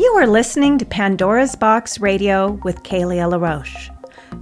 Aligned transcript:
You 0.00 0.10
are 0.14 0.26
listening 0.26 0.78
to 0.78 0.86
Pandora's 0.86 1.54
Box 1.54 2.00
Radio 2.00 2.52
with 2.64 2.82
Kaleah 2.84 3.28
LaRoche. 3.28 3.90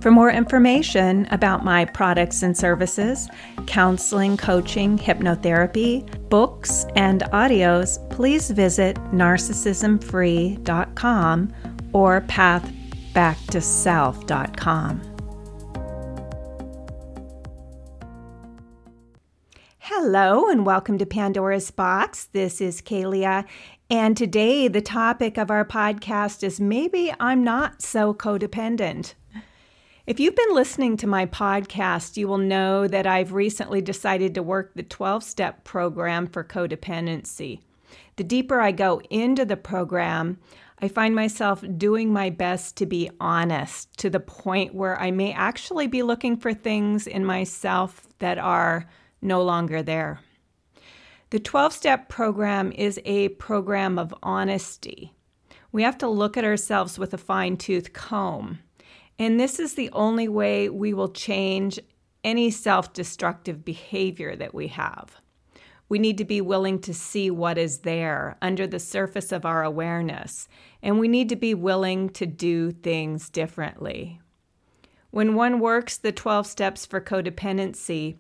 For 0.01 0.13
more 0.13 0.31
information 0.31 1.27
about 1.33 1.65
my 1.65 1.85
products 1.85 2.45
and 2.45 2.57
services, 2.57 3.29
counseling, 3.67 4.37
coaching, 4.37 4.97
hypnotherapy, 4.97 6.29
books, 6.29 6.87
and 6.95 7.23
audios, 7.33 7.99
please 8.09 8.51
visit 8.51 8.95
narcissismfree.com 9.11 11.53
or 11.93 12.21
pathbacktoself.com. 12.21 15.03
Hello 19.79 20.49
and 20.49 20.65
welcome 20.65 20.99
to 20.99 21.07
Pandora's 21.07 21.73
Box. 21.73 22.27
This 22.27 22.61
is 22.61 22.81
Kaleah, 22.81 23.45
and 23.91 24.17
today 24.17 24.69
the 24.69 24.83
topic 24.83 25.39
of 25.39 25.51
our 25.51 25.65
podcast 25.65 26.43
is 26.43 26.61
maybe 26.61 27.13
I'm 27.19 27.43
not 27.43 27.81
so 27.81 28.13
codependent. 28.13 29.15
If 30.07 30.21
you've 30.21 30.37
been 30.37 30.55
listening 30.55 30.97
to 30.99 31.07
my 31.07 31.27
podcast, 31.27 32.17
you 32.17 32.29
will 32.29 32.39
know 32.39 32.87
that 32.87 33.07
I've 33.07 33.33
recently 33.33 33.81
decided 33.81 34.35
to 34.35 34.43
work 34.43 34.73
the 34.75 34.83
12 34.83 35.23
step 35.23 35.65
program 35.65 36.27
for 36.27 36.45
codependency. 36.45 37.61
The 38.17 38.25
deeper 38.25 38.61
I 38.61 38.73
go 38.73 39.01
into 39.11 39.45
the 39.45 39.57
program, 39.57 40.39
I 40.81 40.89
find 40.89 41.15
myself 41.15 41.65
doing 41.77 42.13
my 42.13 42.31
best 42.31 42.77
to 42.79 42.87
be 42.87 43.11
honest 43.21 43.97
to 43.99 44.11
the 44.11 44.21
point 44.21 44.75
where 44.75 45.01
I 45.01 45.11
may 45.11 45.33
actually 45.33 45.87
be 45.87 46.03
looking 46.03 46.37
for 46.37 46.53
things 46.53 47.07
in 47.07 47.25
myself 47.25 48.07
that 48.19 48.39
are 48.39 48.87
no 49.23 49.43
longer 49.43 49.83
there. 49.83 50.21
The 51.31 51.39
12 51.39 51.75
step 51.75 52.09
program 52.09 52.73
is 52.73 52.99
a 53.05 53.29
program 53.29 53.99
of 53.99 54.15
honesty. 54.23 55.13
We 55.73 55.83
have 55.83 55.99
to 55.99 56.09
look 56.09 56.39
at 56.39 56.45
ourselves 56.45 56.99
with 56.99 57.13
a 57.13 57.19
fine 57.19 57.59
tooth 57.59 57.93
comb. 57.93 58.61
And 59.19 59.39
this 59.39 59.59
is 59.59 59.75
the 59.75 59.91
only 59.91 60.27
way 60.27 60.71
we 60.71 60.95
will 60.95 61.11
change 61.11 61.79
any 62.25 62.51
self 62.51 62.95
destructive 62.95 63.63
behavior 63.63 64.37
that 64.37 64.55
we 64.55 64.69
have. 64.69 65.17
We 65.91 65.99
need 65.99 66.17
to 66.17 66.25
be 66.25 66.41
willing 66.41 66.81
to 66.81 66.95
see 66.95 67.31
what 67.31 67.59
is 67.59 67.81
there 67.81 68.39
under 68.41 68.67
the 68.67 68.79
surface 68.79 69.31
of 69.31 69.45
our 69.45 69.63
awareness, 69.63 70.49
and 70.83 70.99
we 70.99 71.09
need 71.09 71.29
to 71.29 71.37
be 71.37 71.53
willing 71.53 72.09
to 72.11 72.25
do 72.25 72.71
things 72.71 73.29
differently. 73.29 74.21
When 75.11 75.35
one 75.35 75.61
works 75.61 75.99
the 75.99 76.13
12 76.13 76.47
steps 76.47 76.87
for 76.87 77.01
codependency, 77.01 78.17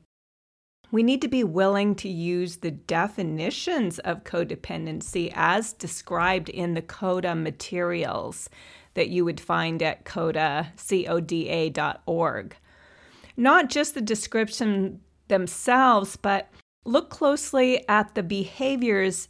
we 0.90 1.02
need 1.02 1.20
to 1.20 1.28
be 1.28 1.44
willing 1.44 1.94
to 1.96 2.08
use 2.08 2.56
the 2.56 2.70
definitions 2.70 3.98
of 4.00 4.24
codependency 4.24 5.30
as 5.34 5.72
described 5.74 6.48
in 6.48 6.74
the 6.74 6.82
CODA 6.82 7.34
materials 7.34 8.48
that 8.94 9.10
you 9.10 9.24
would 9.24 9.40
find 9.40 9.82
at 9.82 10.04
coda, 10.04 10.72
C-O-D-A.org. 10.76 12.56
Not 13.36 13.68
just 13.68 13.94
the 13.94 14.00
description 14.00 15.00
themselves, 15.28 16.16
but 16.16 16.50
look 16.84 17.10
closely 17.10 17.86
at 17.88 18.14
the 18.14 18.22
behaviors 18.22 19.28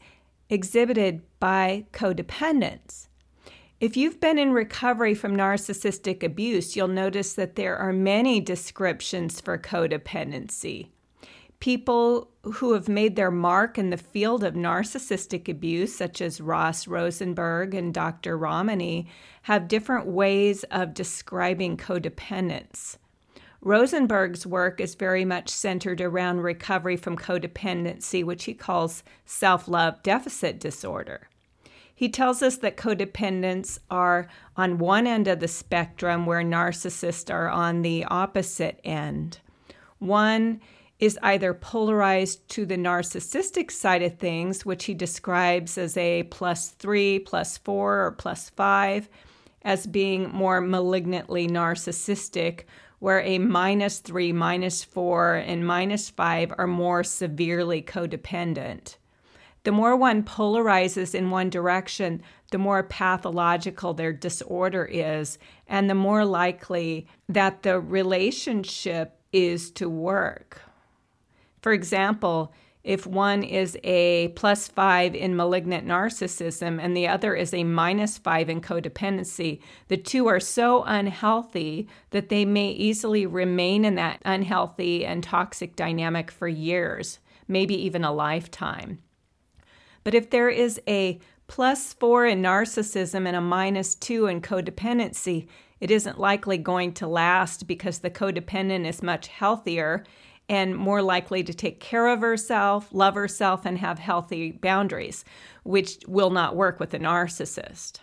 exhibited 0.48 1.22
by 1.41 1.84
codependents. 1.93 3.09
If 3.81 3.97
you've 3.97 4.20
been 4.20 4.39
in 4.39 4.53
recovery 4.53 5.15
from 5.15 5.37
narcissistic 5.37 6.22
abuse, 6.22 6.75
you'll 6.75 6.89
notice 6.89 7.34
that 7.34 7.56
there 7.56 7.77
are 7.77 7.93
many 7.93 8.41
descriptions 8.41 9.41
for 9.41 9.59
codependency 9.59 10.89
people 11.61 12.31
who 12.42 12.73
have 12.73 12.89
made 12.89 13.17
their 13.17 13.31
mark 13.31 13.78
in 13.78 13.91
the 13.91 13.97
field 13.97 14.45
of 14.45 14.55
narcissistic 14.55 15.48
abuse, 15.48 15.95
such 15.95 16.20
as 16.20 16.41
Ross 16.41 16.87
Rosenberg 16.87 17.75
and 17.75 17.92
Dr. 17.92 18.39
Ramani, 18.39 19.09
have 19.42 19.69
different 19.69 20.06
ways 20.06 20.65
of 20.65 20.95
describing 20.95 21.77
codependence. 21.77 22.97
Rosenberg's 23.61 24.47
work 24.47 24.81
is 24.81 24.95
very 24.95 25.25
much 25.25 25.48
centered 25.48 26.00
around 26.00 26.41
recovery 26.43 26.97
from 26.97 27.16
codependency, 27.16 28.22
which 28.22 28.44
he 28.44 28.54
calls 28.54 29.03
self 29.25 29.66
love 29.66 30.00
deficit 30.04 30.60
disorder. 30.60 31.28
He 31.93 32.09
tells 32.09 32.41
us 32.43 32.59
that 32.59 32.77
codependents 32.77 33.81
are 33.91 34.28
on 34.56 34.78
one 34.78 35.09
end 35.09 35.27
of 35.27 35.41
the 35.41 35.49
spectrum, 35.49 36.25
where 36.25 36.43
narcissists 36.43 37.34
are 37.34 37.49
on 37.49 37.83
the 37.83 38.04
opposite 38.04 38.81
end. 38.84 39.41
One 39.99 40.60
is 40.98 41.19
either 41.22 41.54
polarized 41.54 42.48
to 42.48 42.66
the 42.66 42.76
narcissistic 42.76 43.70
side 43.70 44.03
of 44.03 44.19
things, 44.19 44.66
which 44.66 44.86
he 44.86 44.94
describes 44.94 45.78
as 45.78 45.97
a 45.97 46.25
plus 46.25 46.70
three, 46.70 47.20
plus 47.20 47.56
four, 47.59 48.04
or 48.06 48.12
plus 48.12 48.50
five, 48.50 49.09
as 49.62 49.86
being 49.86 50.28
more 50.31 50.60
malignantly 50.60 51.47
narcissistic, 51.47 52.62
where 52.98 53.20
a 53.20 53.38
minus 53.38 54.00
three, 54.00 54.32
minus 54.32 54.82
four, 54.82 55.34
and 55.34 55.64
minus 55.64 56.10
five 56.10 56.53
are 56.59 56.66
more 56.66 57.04
severely 57.04 57.80
codependent. 57.80 58.97
The 59.62 59.72
more 59.72 59.97
one 59.97 60.22
polarizes 60.22 61.15
in 61.15 61.30
one 61.30 61.50
direction, 61.50 62.22
the 62.50 62.59
more 62.59 62.82
pathological 62.82 63.94
their 63.94 64.12
disorder 64.12 64.84
is, 64.84 65.38
and 65.66 65.88
the 65.88 65.94
more 65.94 66.25
likely 66.25 67.06
that 67.28 67.62
the 67.62 67.78
relationship 67.78 69.20
is 69.32 69.70
to 69.72 69.88
work. 69.88 70.62
For 71.61 71.73
example, 71.73 72.53
if 72.85 73.07
one 73.07 73.43
is 73.43 73.77
a 73.85 74.29
plus 74.29 74.69
five 74.69 75.15
in 75.15 75.37
malignant 75.37 75.87
narcissism 75.87 76.81
and 76.81 76.97
the 76.97 77.09
other 77.09 77.35
is 77.35 77.53
a 77.53 77.65
minus 77.65 78.17
five 78.17 78.49
in 78.49 78.61
codependency, 78.61 79.61
the 79.89 79.97
two 79.97 80.27
are 80.27 80.41
so 80.41 80.85
unhealthy 80.85 81.89
that 82.11 82.29
they 82.29 82.45
may 82.45 82.71
easily 82.71 83.27
remain 83.27 83.85
in 83.85 83.97
that 83.97 84.23
unhealthy 84.25 85.05
and 85.05 85.23
toxic 85.23 85.77
dynamic 85.77 86.31
for 86.31 86.49
years, 86.49 87.19
maybe 87.47 87.75
even 87.75 88.05
a 88.05 88.13
lifetime. 88.13 89.01
But 90.05 90.15
if 90.15 90.31
there 90.31 90.49
is 90.49 90.81
a 90.89 91.19
plus 91.49 91.93
four 91.93 92.25
in 92.25 92.41
narcissism 92.41 93.27
and 93.27 93.37
a 93.37 93.41
minus 93.41 93.95
two 93.95 94.27
in 94.27 94.41
codependency, 94.41 95.49
it 95.81 95.91
isn't 95.91 96.19
likely 96.19 96.59
going 96.59 96.93
to 96.95 97.07
last 97.07 97.67
because 97.67 97.99
the 97.99 98.11
codependent 98.11 98.87
is 98.87 99.03
much 99.03 99.29
healthier 99.29 100.05
and 100.48 100.76
more 100.76 101.03
likely 101.03 101.42
to 101.42 101.53
take 101.53 101.81
care 101.81 102.06
of 102.06 102.20
herself, 102.20 102.88
love 102.92 103.14
herself, 103.14 103.66
and 103.66 103.78
have 103.78 103.98
healthy 103.98 104.53
boundaries, 104.53 105.25
which 105.62 105.98
will 106.06 106.31
not 106.31 106.56
work 106.56 106.81
with 106.81 106.94
a 106.94 106.98
narcissist. 106.98 108.00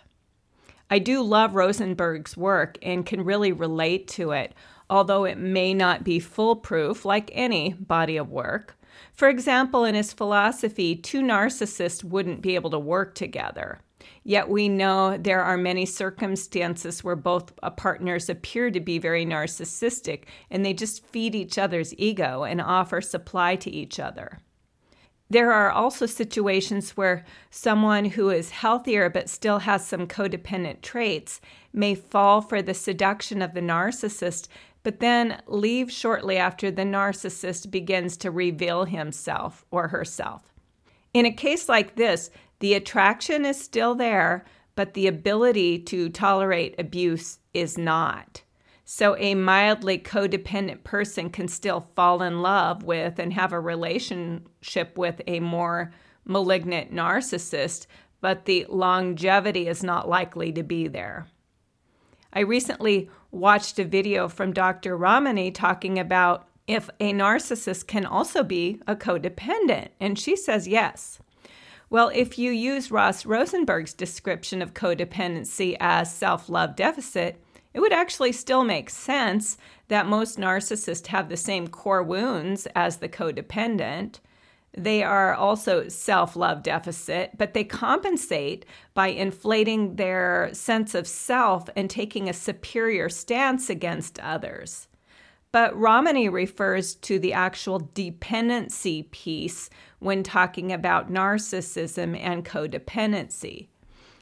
I 0.88 1.00
do 1.00 1.22
love 1.22 1.56
Rosenberg's 1.56 2.36
work 2.36 2.78
and 2.80 3.04
can 3.04 3.24
really 3.24 3.50
relate 3.50 4.06
to 4.08 4.30
it, 4.30 4.54
although 4.88 5.24
it 5.24 5.38
may 5.38 5.74
not 5.74 6.04
be 6.04 6.20
foolproof 6.20 7.04
like 7.04 7.30
any 7.32 7.72
body 7.72 8.16
of 8.16 8.30
work. 8.30 8.76
For 9.12 9.28
example, 9.28 9.84
in 9.84 9.94
his 9.94 10.12
philosophy, 10.12 10.94
two 10.94 11.22
narcissists 11.22 12.04
wouldn't 12.04 12.40
be 12.40 12.54
able 12.54 12.70
to 12.70 12.78
work 12.78 13.14
together. 13.14 13.80
Yet 14.28 14.48
we 14.48 14.68
know 14.68 15.16
there 15.16 15.40
are 15.40 15.56
many 15.56 15.86
circumstances 15.86 17.04
where 17.04 17.14
both 17.14 17.52
uh, 17.62 17.70
partners 17.70 18.28
appear 18.28 18.72
to 18.72 18.80
be 18.80 18.98
very 18.98 19.24
narcissistic 19.24 20.24
and 20.50 20.66
they 20.66 20.74
just 20.74 21.06
feed 21.06 21.36
each 21.36 21.58
other's 21.58 21.94
ego 21.96 22.42
and 22.42 22.60
offer 22.60 23.00
supply 23.00 23.54
to 23.54 23.70
each 23.70 24.00
other. 24.00 24.40
There 25.30 25.52
are 25.52 25.70
also 25.70 26.06
situations 26.06 26.96
where 26.96 27.24
someone 27.50 28.04
who 28.04 28.30
is 28.30 28.50
healthier 28.50 29.08
but 29.08 29.30
still 29.30 29.60
has 29.60 29.86
some 29.86 30.08
codependent 30.08 30.82
traits 30.82 31.40
may 31.72 31.94
fall 31.94 32.40
for 32.40 32.60
the 32.62 32.74
seduction 32.74 33.40
of 33.42 33.54
the 33.54 33.60
narcissist, 33.60 34.48
but 34.82 34.98
then 34.98 35.40
leave 35.46 35.92
shortly 35.92 36.36
after 36.36 36.72
the 36.72 36.82
narcissist 36.82 37.70
begins 37.70 38.16
to 38.16 38.32
reveal 38.32 38.86
himself 38.86 39.64
or 39.70 39.86
herself. 39.86 40.52
In 41.16 41.24
a 41.24 41.32
case 41.32 41.66
like 41.66 41.94
this, 41.94 42.28
the 42.58 42.74
attraction 42.74 43.44
is 43.44 43.60
still 43.60 43.94
there, 43.94 44.44
but 44.74 44.94
the 44.94 45.06
ability 45.06 45.78
to 45.80 46.08
tolerate 46.08 46.74
abuse 46.78 47.38
is 47.54 47.76
not. 47.76 48.42
So, 48.84 49.16
a 49.18 49.34
mildly 49.34 49.98
codependent 49.98 50.84
person 50.84 51.28
can 51.30 51.48
still 51.48 51.88
fall 51.96 52.22
in 52.22 52.40
love 52.40 52.84
with 52.84 53.18
and 53.18 53.32
have 53.32 53.52
a 53.52 53.58
relationship 53.58 54.96
with 54.96 55.20
a 55.26 55.40
more 55.40 55.92
malignant 56.24 56.94
narcissist, 56.94 57.86
but 58.20 58.44
the 58.44 58.64
longevity 58.68 59.66
is 59.66 59.82
not 59.82 60.08
likely 60.08 60.52
to 60.52 60.62
be 60.62 60.86
there. 60.86 61.26
I 62.32 62.40
recently 62.40 63.10
watched 63.30 63.78
a 63.78 63.84
video 63.84 64.28
from 64.28 64.52
Dr. 64.52 64.96
Ramani 64.96 65.50
talking 65.50 65.98
about 65.98 66.46
if 66.66 66.90
a 67.00 67.12
narcissist 67.12 67.86
can 67.86 68.04
also 68.04 68.42
be 68.42 68.80
a 68.86 68.94
codependent, 68.94 69.88
and 70.00 70.18
she 70.18 70.36
says 70.36 70.68
yes. 70.68 71.18
Well, 71.88 72.10
if 72.12 72.36
you 72.38 72.50
use 72.50 72.90
Ross 72.90 73.24
Rosenberg's 73.24 73.94
description 73.94 74.60
of 74.60 74.74
codependency 74.74 75.76
as 75.78 76.12
self 76.12 76.48
love 76.48 76.74
deficit, 76.74 77.40
it 77.72 77.80
would 77.80 77.92
actually 77.92 78.32
still 78.32 78.64
make 78.64 78.90
sense 78.90 79.56
that 79.88 80.06
most 80.06 80.38
narcissists 80.38 81.06
have 81.08 81.28
the 81.28 81.36
same 81.36 81.68
core 81.68 82.02
wounds 82.02 82.66
as 82.74 82.96
the 82.96 83.08
codependent. 83.08 84.18
They 84.76 85.02
are 85.04 85.32
also 85.32 85.88
self 85.88 86.34
love 86.34 86.64
deficit, 86.64 87.38
but 87.38 87.54
they 87.54 87.64
compensate 87.64 88.66
by 88.92 89.08
inflating 89.08 89.94
their 89.94 90.50
sense 90.52 90.94
of 90.94 91.06
self 91.06 91.68
and 91.76 91.88
taking 91.88 92.28
a 92.28 92.34
superior 92.34 93.08
stance 93.08 93.70
against 93.70 94.18
others. 94.18 94.88
But 95.52 95.78
Ramani 95.78 96.28
refers 96.28 96.96
to 96.96 97.18
the 97.18 97.32
actual 97.32 97.90
dependency 97.94 99.04
piece 99.04 99.70
when 99.98 100.22
talking 100.22 100.72
about 100.72 101.10
narcissism 101.10 102.18
and 102.20 102.44
codependency. 102.44 103.68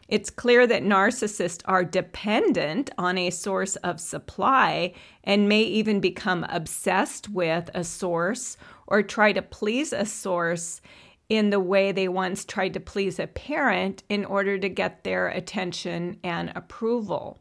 It's 0.09 0.31
clear 0.31 0.67
that 0.67 0.83
narcissists 0.83 1.63
are 1.65 1.85
dependent 1.85 2.91
on 2.99 3.17
a 3.17 3.31
source 3.31 3.77
of 3.77 4.01
supply 4.01 4.93
and 5.23 5.49
may 5.49 5.63
even 5.63 6.01
become 6.01 6.45
obsessed 6.49 7.31
with 7.31 7.71
a 7.75 7.85
source 7.85 8.57
or 8.87 9.03
try 9.03 9.33
to 9.33 9.41
please 9.41 9.93
a 9.93 10.05
source 10.05 10.83
in 11.29 11.49
the 11.49 11.61
way 11.61 11.91
they 11.91 12.07
once 12.07 12.45
tried 12.45 12.75
to 12.75 12.81
please 12.81 13.19
a 13.19 13.27
parent 13.27 14.03
in 14.11 14.27
order 14.27 14.59
to 14.59 14.69
get 14.69 15.05
their 15.05 15.29
attention 15.29 16.19
and 16.23 16.53
approval. 16.55 17.39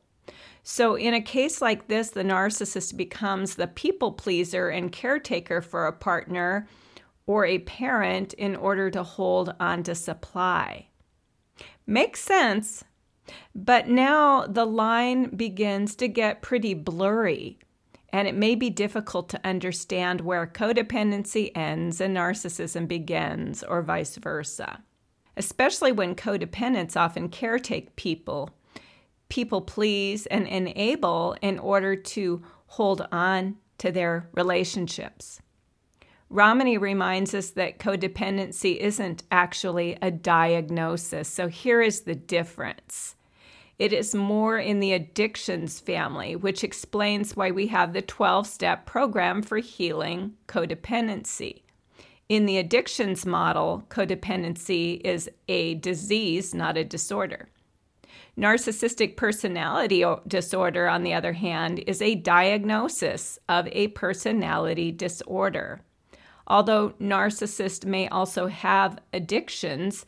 So, 0.65 0.95
in 0.95 1.13
a 1.13 1.21
case 1.21 1.61
like 1.61 1.89
this, 1.89 2.11
the 2.11 2.23
narcissist 2.23 2.95
becomes 2.95 3.55
the 3.55 3.67
people 3.67 4.13
pleaser 4.13 4.69
and 4.69 4.93
caretaker 4.93 5.61
for 5.61 5.85
a 5.85 5.91
partner 5.91 6.65
or 7.25 7.45
a 7.45 7.59
parent 7.59 8.33
in 8.33 8.55
order 8.55 8.89
to 8.91 9.03
hold 9.03 9.53
on 9.59 9.83
to 9.83 9.95
supply. 9.95 10.87
Makes 11.85 12.21
sense. 12.21 12.83
But 13.55 13.87
now 13.87 14.45
the 14.45 14.65
line 14.65 15.35
begins 15.35 15.95
to 15.95 16.07
get 16.07 16.41
pretty 16.41 16.73
blurry, 16.73 17.59
and 18.11 18.27
it 18.27 18.35
may 18.35 18.55
be 18.55 18.69
difficult 18.69 19.29
to 19.29 19.47
understand 19.47 20.21
where 20.21 20.45
codependency 20.45 21.51
ends 21.55 22.01
and 22.01 22.15
narcissism 22.15 22.87
begins, 22.87 23.63
or 23.63 23.81
vice 23.81 24.17
versa. 24.17 24.83
Especially 25.37 25.91
when 25.91 26.15
codependents 26.15 26.97
often 26.97 27.29
caretake 27.29 27.95
people, 27.95 28.49
people 29.29 29.61
please, 29.61 30.25
and 30.27 30.45
enable 30.45 31.35
in 31.41 31.57
order 31.57 31.95
to 31.95 32.43
hold 32.67 33.07
on 33.11 33.55
to 33.77 33.91
their 33.91 34.29
relationships. 34.33 35.41
Ramani 36.33 36.79
reminds 36.79 37.35
us 37.35 37.51
that 37.51 37.77
codependency 37.77 38.77
isn't 38.77 39.21
actually 39.29 39.99
a 40.01 40.09
diagnosis. 40.09 41.29
So 41.29 41.47
here 41.47 41.79
is 41.79 42.01
the 42.01 42.15
difference. 42.15 43.15
It 43.77 43.93
is 43.93 44.15
more 44.15 44.57
in 44.57 44.79
the 44.79 44.93
addictions 44.93 45.79
family, 45.79 46.35
which 46.35 46.63
explains 46.63 47.35
why 47.35 47.51
we 47.51 47.67
have 47.67 47.93
the 47.93 48.01
12 48.01 48.47
step 48.47 48.87
program 48.87 49.43
for 49.43 49.59
healing 49.59 50.33
codependency. 50.47 51.61
In 52.29 52.47
the 52.47 52.57
addictions 52.57 53.27
model, 53.27 53.83
codependency 53.89 55.01
is 55.05 55.29
a 55.47 55.75
disease, 55.75 56.55
not 56.55 56.77
a 56.77 56.83
disorder. 56.83 57.49
Narcissistic 58.35 59.17
personality 59.17 60.03
disorder, 60.27 60.87
on 60.87 61.03
the 61.03 61.13
other 61.13 61.33
hand, 61.33 61.83
is 61.85 62.01
a 62.01 62.15
diagnosis 62.15 63.37
of 63.47 63.67
a 63.71 63.89
personality 63.89 64.91
disorder. 64.91 65.83
Although 66.47 66.91
narcissists 66.99 67.85
may 67.85 68.07
also 68.07 68.47
have 68.47 68.99
addictions, 69.13 70.05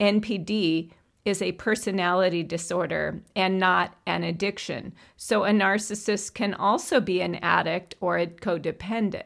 NPD 0.00 0.90
is 1.24 1.42
a 1.42 1.52
personality 1.52 2.42
disorder 2.42 3.20
and 3.34 3.58
not 3.58 3.94
an 4.06 4.22
addiction. 4.22 4.94
So 5.16 5.44
a 5.44 5.50
narcissist 5.50 6.34
can 6.34 6.54
also 6.54 7.00
be 7.00 7.20
an 7.20 7.34
addict 7.36 7.96
or 8.00 8.16
a 8.16 8.26
codependent. 8.26 9.22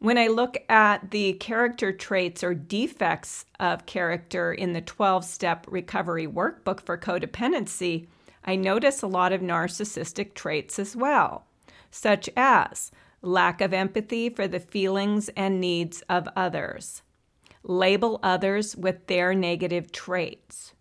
When 0.00 0.16
I 0.16 0.28
look 0.28 0.56
at 0.68 1.10
the 1.10 1.32
character 1.34 1.92
traits 1.92 2.44
or 2.44 2.54
defects 2.54 3.44
of 3.58 3.84
character 3.84 4.52
in 4.52 4.72
the 4.72 4.80
12 4.80 5.24
step 5.24 5.66
recovery 5.68 6.26
workbook 6.26 6.80
for 6.80 6.96
codependency, 6.96 8.06
I 8.44 8.56
notice 8.56 9.02
a 9.02 9.08
lot 9.08 9.32
of 9.32 9.40
narcissistic 9.40 10.34
traits 10.34 10.78
as 10.78 10.94
well, 10.94 11.46
such 11.90 12.30
as 12.36 12.92
lack 13.22 13.60
of 13.60 13.74
empathy 13.74 14.28
for 14.28 14.46
the 14.46 14.60
feelings 14.60 15.28
and 15.30 15.60
needs 15.60 16.02
of 16.08 16.28
others, 16.36 17.02
label 17.62 18.20
others 18.22 18.76
with 18.76 19.06
their 19.06 19.34
negative 19.34 19.90
traits, 19.90 20.74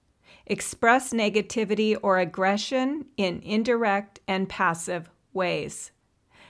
express 0.45 1.11
negativity 1.11 1.97
or 2.01 2.19
aggression 2.19 3.05
in 3.17 3.39
indirect 3.43 4.19
and 4.27 4.47
passive 4.47 5.09
ways, 5.33 5.91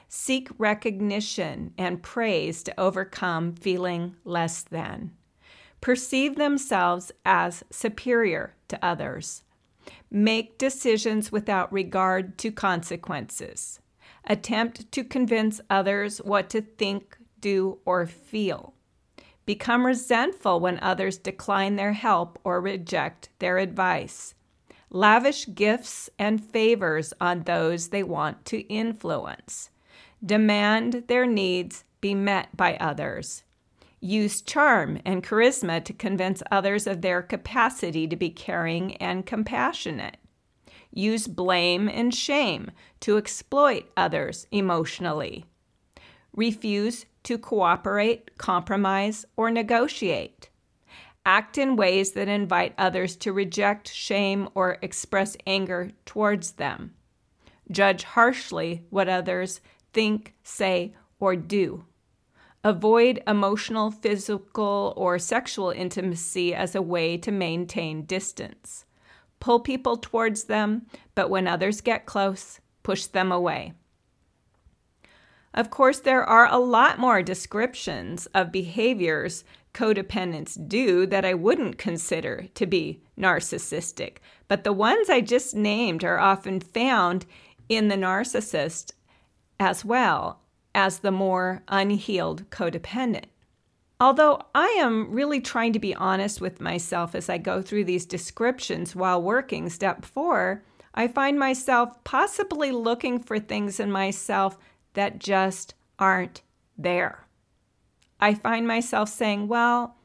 seek 0.09 0.49
recognition 0.57 1.73
and 1.77 2.03
praise 2.03 2.63
to 2.63 2.79
overcome 2.79 3.53
feeling 3.53 4.15
less 4.23 4.63
than, 4.63 5.11
perceive 5.81 6.35
themselves 6.35 7.11
as 7.25 7.63
superior 7.69 8.55
to 8.67 8.83
others, 8.85 9.43
make 10.11 10.57
decisions 10.57 11.31
without 11.31 11.71
regard 11.71 12.37
to 12.37 12.51
consequences 12.51 13.79
Attempt 14.29 14.91
to 14.91 15.05
convince 15.05 15.61
others 15.69 16.17
what 16.19 16.49
to 16.49 16.61
think, 16.61 17.17
do, 17.39 17.79
or 17.85 18.05
feel. 18.05 18.73
Become 19.45 19.85
resentful 19.85 20.59
when 20.59 20.79
others 20.81 21.17
decline 21.17 21.77
their 21.77 21.93
help 21.93 22.37
or 22.43 22.59
reject 22.59 23.29
their 23.39 23.57
advice. 23.57 24.35
Lavish 24.89 25.47
gifts 25.55 26.09
and 26.19 26.43
favors 26.43 27.13
on 27.21 27.43
those 27.43 27.87
they 27.89 28.03
want 28.03 28.43
to 28.45 28.59
influence. 28.67 29.69
Demand 30.25 31.05
their 31.07 31.25
needs 31.25 31.85
be 32.01 32.13
met 32.13 32.55
by 32.55 32.75
others. 32.75 33.43
Use 34.01 34.41
charm 34.41 34.99
and 35.05 35.23
charisma 35.23 35.83
to 35.85 35.93
convince 35.93 36.43
others 36.51 36.85
of 36.85 37.01
their 37.01 37.21
capacity 37.21 38.07
to 38.07 38.15
be 38.17 38.29
caring 38.29 38.97
and 38.97 39.25
compassionate 39.25 40.17
use 40.91 41.27
blame 41.27 41.87
and 41.87 42.13
shame 42.13 42.71
to 43.01 43.17
exploit 43.17 43.85
others 43.95 44.47
emotionally, 44.51 45.45
refuse 46.33 47.05
to 47.23 47.37
cooperate, 47.37 48.37
compromise, 48.37 49.25
or 49.35 49.51
negotiate, 49.51 50.49
act 51.25 51.57
in 51.57 51.75
ways 51.75 52.13
that 52.13 52.27
invite 52.27 52.73
others 52.77 53.15
to 53.17 53.33
reject, 53.33 53.91
shame, 53.91 54.47
or 54.55 54.77
express 54.81 55.35
anger 55.45 55.91
towards 56.05 56.53
them, 56.53 56.93
judge 57.69 58.03
harshly 58.03 58.83
what 58.89 59.09
others 59.09 59.59
think, 59.93 60.33
say, 60.43 60.95
or 61.19 61.35
do. 61.35 61.83
Avoid 62.63 63.21
emotional, 63.27 63.91
physical, 63.91 64.93
or 64.97 65.19
sexual 65.19 65.69
intimacy 65.69 66.53
as 66.53 66.75
a 66.75 66.81
way 66.81 67.17
to 67.17 67.31
maintain 67.31 68.03
distance 68.03 68.85
pull 69.39 69.59
people 69.59 69.97
towards 69.97 70.45
them, 70.45 70.87
but 71.15 71.29
when 71.29 71.47
others 71.47 71.81
get 71.81 72.05
close, 72.05 72.59
push 72.83 73.05
them 73.05 73.31
away. 73.31 73.73
Of 75.53 75.69
course, 75.69 75.99
there 75.99 76.23
are 76.23 76.47
a 76.51 76.59
lot 76.59 76.99
more 76.99 77.23
descriptions 77.23 78.27
of 78.27 78.51
behaviors 78.51 79.43
codependents 79.73 80.57
do 80.67 81.05
that 81.05 81.25
I 81.25 81.33
wouldn't 81.33 81.77
consider 81.77 82.47
to 82.55 82.65
be 82.65 83.01
narcissistic, 83.17 84.17
but 84.47 84.63
the 84.63 84.73
ones 84.73 85.09
I 85.09 85.21
just 85.21 85.55
named 85.55 86.03
are 86.03 86.19
often 86.19 86.59
found 86.59 87.25
in 87.69 87.87
the 87.87 87.95
narcissist 87.95 88.91
as 89.59 89.83
well 89.83 90.41
as 90.73 90.99
the 90.99 91.11
more 91.11 91.63
unhealed 91.67 92.49
codependent. 92.49 93.25
Although 93.99 94.41
I 94.53 94.67
am 94.79 95.11
really 95.11 95.41
trying 95.41 95.73
to 95.73 95.79
be 95.79 95.95
honest 95.95 96.39
with 96.39 96.61
myself 96.61 97.15
as 97.15 97.29
I 97.29 97.39
go 97.39 97.61
through 97.61 97.85
these 97.85 98.05
descriptions 98.05 98.95
while 98.95 99.21
working 99.21 99.69
step 99.69 100.05
four, 100.05 100.63
I 100.93 101.07
find 101.07 101.39
myself 101.39 102.03
possibly 102.03 102.71
looking 102.71 103.19
for 103.19 103.39
things 103.39 103.79
in 103.79 103.91
myself 103.91 104.57
that 104.93 105.19
just 105.19 105.73
aren't 105.97 106.41
there. 106.77 107.27
I 108.19 108.35
find 108.35 108.67
myself 108.67 109.09
saying, 109.09 109.47
well, 109.47 109.95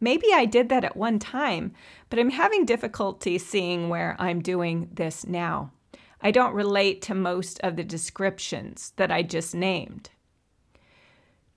maybe 0.00 0.26
I 0.32 0.44
did 0.44 0.68
that 0.68 0.84
at 0.84 0.96
one 0.96 1.18
time, 1.18 1.72
but 2.08 2.18
I'm 2.18 2.30
having 2.30 2.64
difficulty 2.64 3.38
seeing 3.38 3.88
where 3.88 4.16
I'm 4.18 4.40
doing 4.40 4.88
this 4.92 5.24
now. 5.24 5.72
I 6.20 6.32
don't 6.32 6.54
relate 6.54 7.00
to 7.02 7.14
most 7.14 7.60
of 7.60 7.76
the 7.76 7.84
descriptions 7.84 8.92
that 8.96 9.10
I 9.10 9.22
just 9.22 9.54
named. 9.54 10.10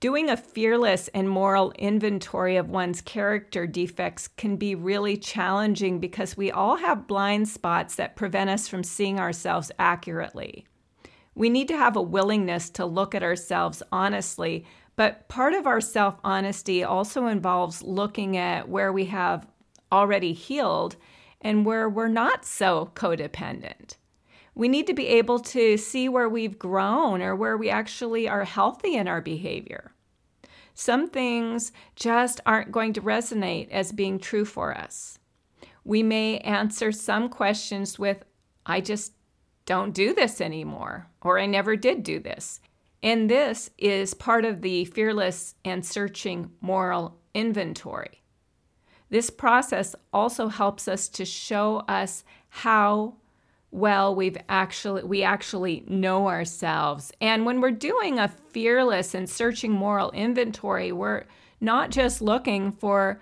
Doing 0.04 0.28
a 0.28 0.36
fearless 0.36 1.08
and 1.14 1.30
moral 1.30 1.72
inventory 1.78 2.56
of 2.56 2.68
one's 2.68 3.00
character 3.00 3.66
defects 3.66 4.28
can 4.28 4.56
be 4.56 4.74
really 4.74 5.16
challenging 5.16 5.98
because 5.98 6.36
we 6.36 6.50
all 6.50 6.76
have 6.76 7.06
blind 7.06 7.48
spots 7.48 7.94
that 7.94 8.14
prevent 8.14 8.50
us 8.50 8.68
from 8.68 8.84
seeing 8.84 9.18
ourselves 9.18 9.72
accurately. 9.78 10.66
We 11.34 11.48
need 11.48 11.68
to 11.68 11.78
have 11.78 11.96
a 11.96 12.02
willingness 12.02 12.68
to 12.72 12.84
look 12.84 13.14
at 13.14 13.22
ourselves 13.22 13.82
honestly, 13.90 14.66
but 14.94 15.26
part 15.28 15.54
of 15.54 15.66
our 15.66 15.80
self 15.80 16.16
honesty 16.22 16.84
also 16.84 17.26
involves 17.26 17.80
looking 17.82 18.36
at 18.36 18.68
where 18.68 18.92
we 18.92 19.06
have 19.06 19.46
already 19.90 20.34
healed 20.34 20.96
and 21.40 21.64
where 21.64 21.88
we're 21.88 22.08
not 22.08 22.44
so 22.44 22.90
codependent. 22.94 23.96
We 24.54 24.68
need 24.68 24.86
to 24.86 24.94
be 24.94 25.06
able 25.06 25.38
to 25.38 25.78
see 25.78 26.10
where 26.10 26.28
we've 26.28 26.58
grown 26.58 27.22
or 27.22 27.34
where 27.34 27.56
we 27.56 27.70
actually 27.70 28.28
are 28.28 28.44
healthy 28.44 28.96
in 28.96 29.08
our 29.08 29.22
behavior. 29.22 29.92
Some 30.74 31.08
things 31.08 31.72
just 31.94 32.40
aren't 32.44 32.72
going 32.72 32.92
to 32.94 33.00
resonate 33.00 33.70
as 33.70 33.92
being 33.92 34.18
true 34.18 34.44
for 34.44 34.76
us. 34.76 35.18
We 35.84 36.02
may 36.02 36.38
answer 36.38 36.90
some 36.92 37.28
questions 37.28 37.98
with, 37.98 38.24
I 38.66 38.80
just 38.80 39.12
don't 39.66 39.94
do 39.94 40.12
this 40.12 40.40
anymore, 40.40 41.08
or 41.22 41.38
I 41.38 41.46
never 41.46 41.76
did 41.76 42.02
do 42.02 42.18
this. 42.18 42.60
And 43.02 43.30
this 43.30 43.70
is 43.78 44.14
part 44.14 44.44
of 44.44 44.62
the 44.62 44.86
fearless 44.86 45.54
and 45.64 45.84
searching 45.84 46.50
moral 46.60 47.18
inventory. 47.34 48.22
This 49.10 49.30
process 49.30 49.94
also 50.12 50.48
helps 50.48 50.88
us 50.88 51.08
to 51.10 51.24
show 51.24 51.78
us 51.86 52.24
how 52.48 53.16
well 53.74 54.14
we've 54.14 54.38
actually 54.48 55.02
we 55.02 55.24
actually 55.24 55.82
know 55.88 56.28
ourselves. 56.28 57.12
And 57.20 57.44
when 57.44 57.60
we're 57.60 57.72
doing 57.72 58.20
a 58.20 58.28
fearless 58.28 59.14
and 59.14 59.28
searching 59.28 59.72
moral 59.72 60.12
inventory, 60.12 60.92
we're 60.92 61.24
not 61.60 61.90
just 61.90 62.22
looking 62.22 62.70
for 62.70 63.20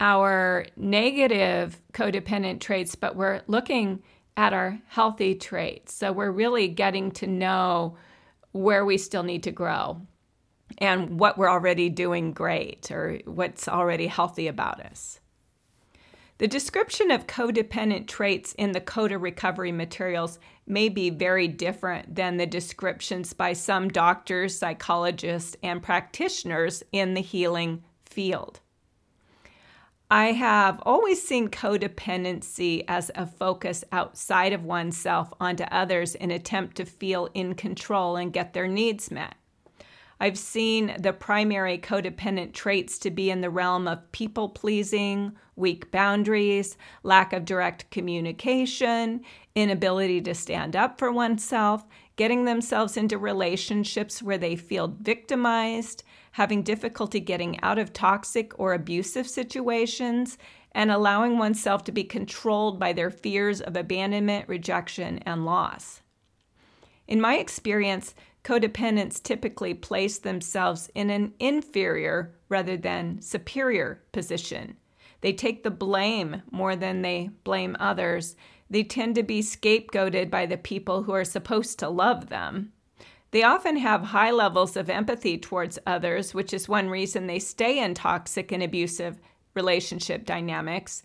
our 0.00 0.66
negative 0.76 1.80
codependent 1.92 2.60
traits, 2.60 2.96
but 2.96 3.14
we're 3.14 3.42
looking 3.46 4.02
at 4.36 4.52
our 4.52 4.80
healthy 4.88 5.36
traits. 5.36 5.94
So 5.94 6.10
we're 6.10 6.32
really 6.32 6.66
getting 6.66 7.12
to 7.12 7.28
know 7.28 7.96
where 8.50 8.84
we 8.84 8.98
still 8.98 9.22
need 9.22 9.44
to 9.44 9.52
grow 9.52 10.02
and 10.78 11.20
what 11.20 11.38
we're 11.38 11.50
already 11.50 11.88
doing 11.88 12.32
great 12.32 12.90
or 12.90 13.20
what's 13.24 13.68
already 13.68 14.08
healthy 14.08 14.48
about 14.48 14.80
us. 14.80 15.20
The 16.42 16.48
description 16.48 17.12
of 17.12 17.28
codependent 17.28 18.08
traits 18.08 18.52
in 18.54 18.72
the 18.72 18.80
CODA 18.80 19.16
recovery 19.16 19.70
materials 19.70 20.40
may 20.66 20.88
be 20.88 21.08
very 21.08 21.46
different 21.46 22.16
than 22.16 22.36
the 22.36 22.46
descriptions 22.46 23.32
by 23.32 23.52
some 23.52 23.86
doctors, 23.86 24.58
psychologists, 24.58 25.54
and 25.62 25.80
practitioners 25.80 26.82
in 26.90 27.14
the 27.14 27.20
healing 27.20 27.84
field. 28.06 28.58
I 30.10 30.32
have 30.32 30.82
always 30.84 31.22
seen 31.22 31.46
codependency 31.48 32.86
as 32.88 33.12
a 33.14 33.24
focus 33.24 33.84
outside 33.92 34.52
of 34.52 34.64
oneself 34.64 35.32
onto 35.38 35.62
others 35.70 36.16
in 36.16 36.32
attempt 36.32 36.76
to 36.78 36.84
feel 36.84 37.28
in 37.34 37.54
control 37.54 38.16
and 38.16 38.32
get 38.32 38.52
their 38.52 38.66
needs 38.66 39.12
met. 39.12 39.36
I've 40.22 40.38
seen 40.38 40.94
the 41.00 41.12
primary 41.12 41.78
codependent 41.78 42.52
traits 42.52 42.96
to 43.00 43.10
be 43.10 43.28
in 43.28 43.40
the 43.40 43.50
realm 43.50 43.88
of 43.88 44.12
people 44.12 44.48
pleasing, 44.48 45.32
weak 45.56 45.90
boundaries, 45.90 46.76
lack 47.02 47.32
of 47.32 47.44
direct 47.44 47.90
communication, 47.90 49.22
inability 49.56 50.20
to 50.20 50.32
stand 50.32 50.76
up 50.76 50.96
for 50.96 51.10
oneself, 51.10 51.84
getting 52.14 52.44
themselves 52.44 52.96
into 52.96 53.18
relationships 53.18 54.22
where 54.22 54.38
they 54.38 54.54
feel 54.54 54.96
victimized, 55.00 56.04
having 56.30 56.62
difficulty 56.62 57.18
getting 57.18 57.60
out 57.60 57.80
of 57.80 57.92
toxic 57.92 58.56
or 58.60 58.74
abusive 58.74 59.26
situations, 59.26 60.38
and 60.70 60.92
allowing 60.92 61.36
oneself 61.36 61.82
to 61.82 61.90
be 61.90 62.04
controlled 62.04 62.78
by 62.78 62.92
their 62.92 63.10
fears 63.10 63.60
of 63.60 63.74
abandonment, 63.76 64.48
rejection, 64.48 65.18
and 65.26 65.44
loss. 65.44 66.00
In 67.08 67.20
my 67.20 67.38
experience, 67.38 68.14
codependents 68.44 69.22
typically 69.22 69.74
place 69.74 70.18
themselves 70.18 70.90
in 70.94 71.10
an 71.10 71.32
inferior 71.38 72.34
rather 72.48 72.76
than 72.76 73.20
superior 73.20 74.02
position. 74.12 74.76
They 75.20 75.32
take 75.32 75.62
the 75.62 75.70
blame 75.70 76.42
more 76.50 76.74
than 76.74 77.02
they 77.02 77.30
blame 77.44 77.76
others. 77.78 78.34
They 78.68 78.82
tend 78.82 79.14
to 79.14 79.22
be 79.22 79.40
scapegoated 79.40 80.30
by 80.30 80.46
the 80.46 80.56
people 80.56 81.04
who 81.04 81.12
are 81.12 81.24
supposed 81.24 81.78
to 81.78 81.88
love 81.88 82.28
them. 82.28 82.72
They 83.30 83.44
often 83.44 83.76
have 83.76 84.02
high 84.02 84.30
levels 84.30 84.76
of 84.76 84.90
empathy 84.90 85.38
towards 85.38 85.78
others, 85.86 86.34
which 86.34 86.52
is 86.52 86.68
one 86.68 86.88
reason 86.88 87.26
they 87.26 87.38
stay 87.38 87.78
in 87.82 87.94
toxic 87.94 88.52
and 88.52 88.62
abusive 88.62 89.20
relationship 89.54 90.26
dynamics. 90.26 91.02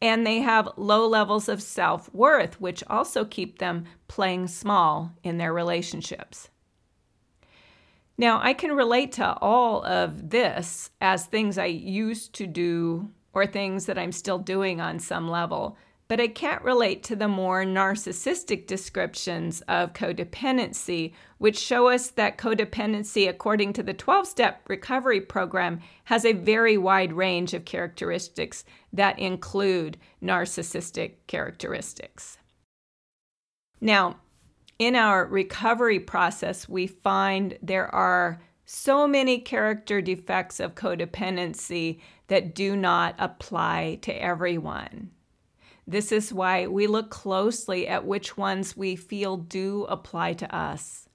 And 0.00 0.26
they 0.26 0.38
have 0.38 0.70
low 0.76 1.06
levels 1.06 1.48
of 1.48 1.62
self 1.62 2.12
worth, 2.14 2.60
which 2.60 2.82
also 2.88 3.24
keep 3.24 3.58
them 3.58 3.84
playing 4.08 4.48
small 4.48 5.12
in 5.22 5.38
their 5.38 5.52
relationships. 5.52 6.48
Now, 8.20 8.40
I 8.42 8.52
can 8.52 8.72
relate 8.72 9.12
to 9.12 9.36
all 9.40 9.84
of 9.84 10.30
this 10.30 10.90
as 11.00 11.26
things 11.26 11.56
I 11.56 11.66
used 11.66 12.34
to 12.34 12.48
do 12.48 13.10
or 13.32 13.46
things 13.46 13.86
that 13.86 13.96
I'm 13.96 14.10
still 14.10 14.38
doing 14.38 14.80
on 14.80 14.98
some 14.98 15.30
level, 15.30 15.78
but 16.08 16.20
I 16.20 16.26
can't 16.26 16.64
relate 16.64 17.04
to 17.04 17.16
the 17.16 17.28
more 17.28 17.64
narcissistic 17.64 18.66
descriptions 18.66 19.60
of 19.68 19.92
codependency, 19.92 21.12
which 21.36 21.58
show 21.58 21.88
us 21.88 22.10
that 22.10 22.38
codependency, 22.38 23.28
according 23.28 23.74
to 23.74 23.84
the 23.84 23.94
12 23.94 24.26
step 24.26 24.62
recovery 24.68 25.20
program, 25.20 25.80
has 26.04 26.24
a 26.24 26.32
very 26.32 26.76
wide 26.76 27.12
range 27.12 27.54
of 27.54 27.66
characteristics 27.66 28.64
that 28.92 29.18
include 29.20 29.96
narcissistic 30.20 31.12
characteristics. 31.28 32.38
Now, 33.80 34.16
in 34.78 34.94
our 34.94 35.26
recovery 35.26 35.98
process, 35.98 36.68
we 36.68 36.86
find 36.86 37.58
there 37.62 37.92
are 37.94 38.40
so 38.64 39.08
many 39.08 39.38
character 39.40 40.00
defects 40.00 40.60
of 40.60 40.74
codependency 40.74 42.00
that 42.28 42.54
do 42.54 42.76
not 42.76 43.14
apply 43.18 43.98
to 44.02 44.12
everyone. 44.12 45.10
This 45.86 46.12
is 46.12 46.34
why 46.34 46.66
we 46.66 46.86
look 46.86 47.10
closely 47.10 47.88
at 47.88 48.04
which 48.04 48.36
ones 48.36 48.76
we 48.76 48.94
feel 48.94 49.38
do 49.38 49.84
apply 49.88 50.34
to 50.34 50.54
us. 50.54 51.08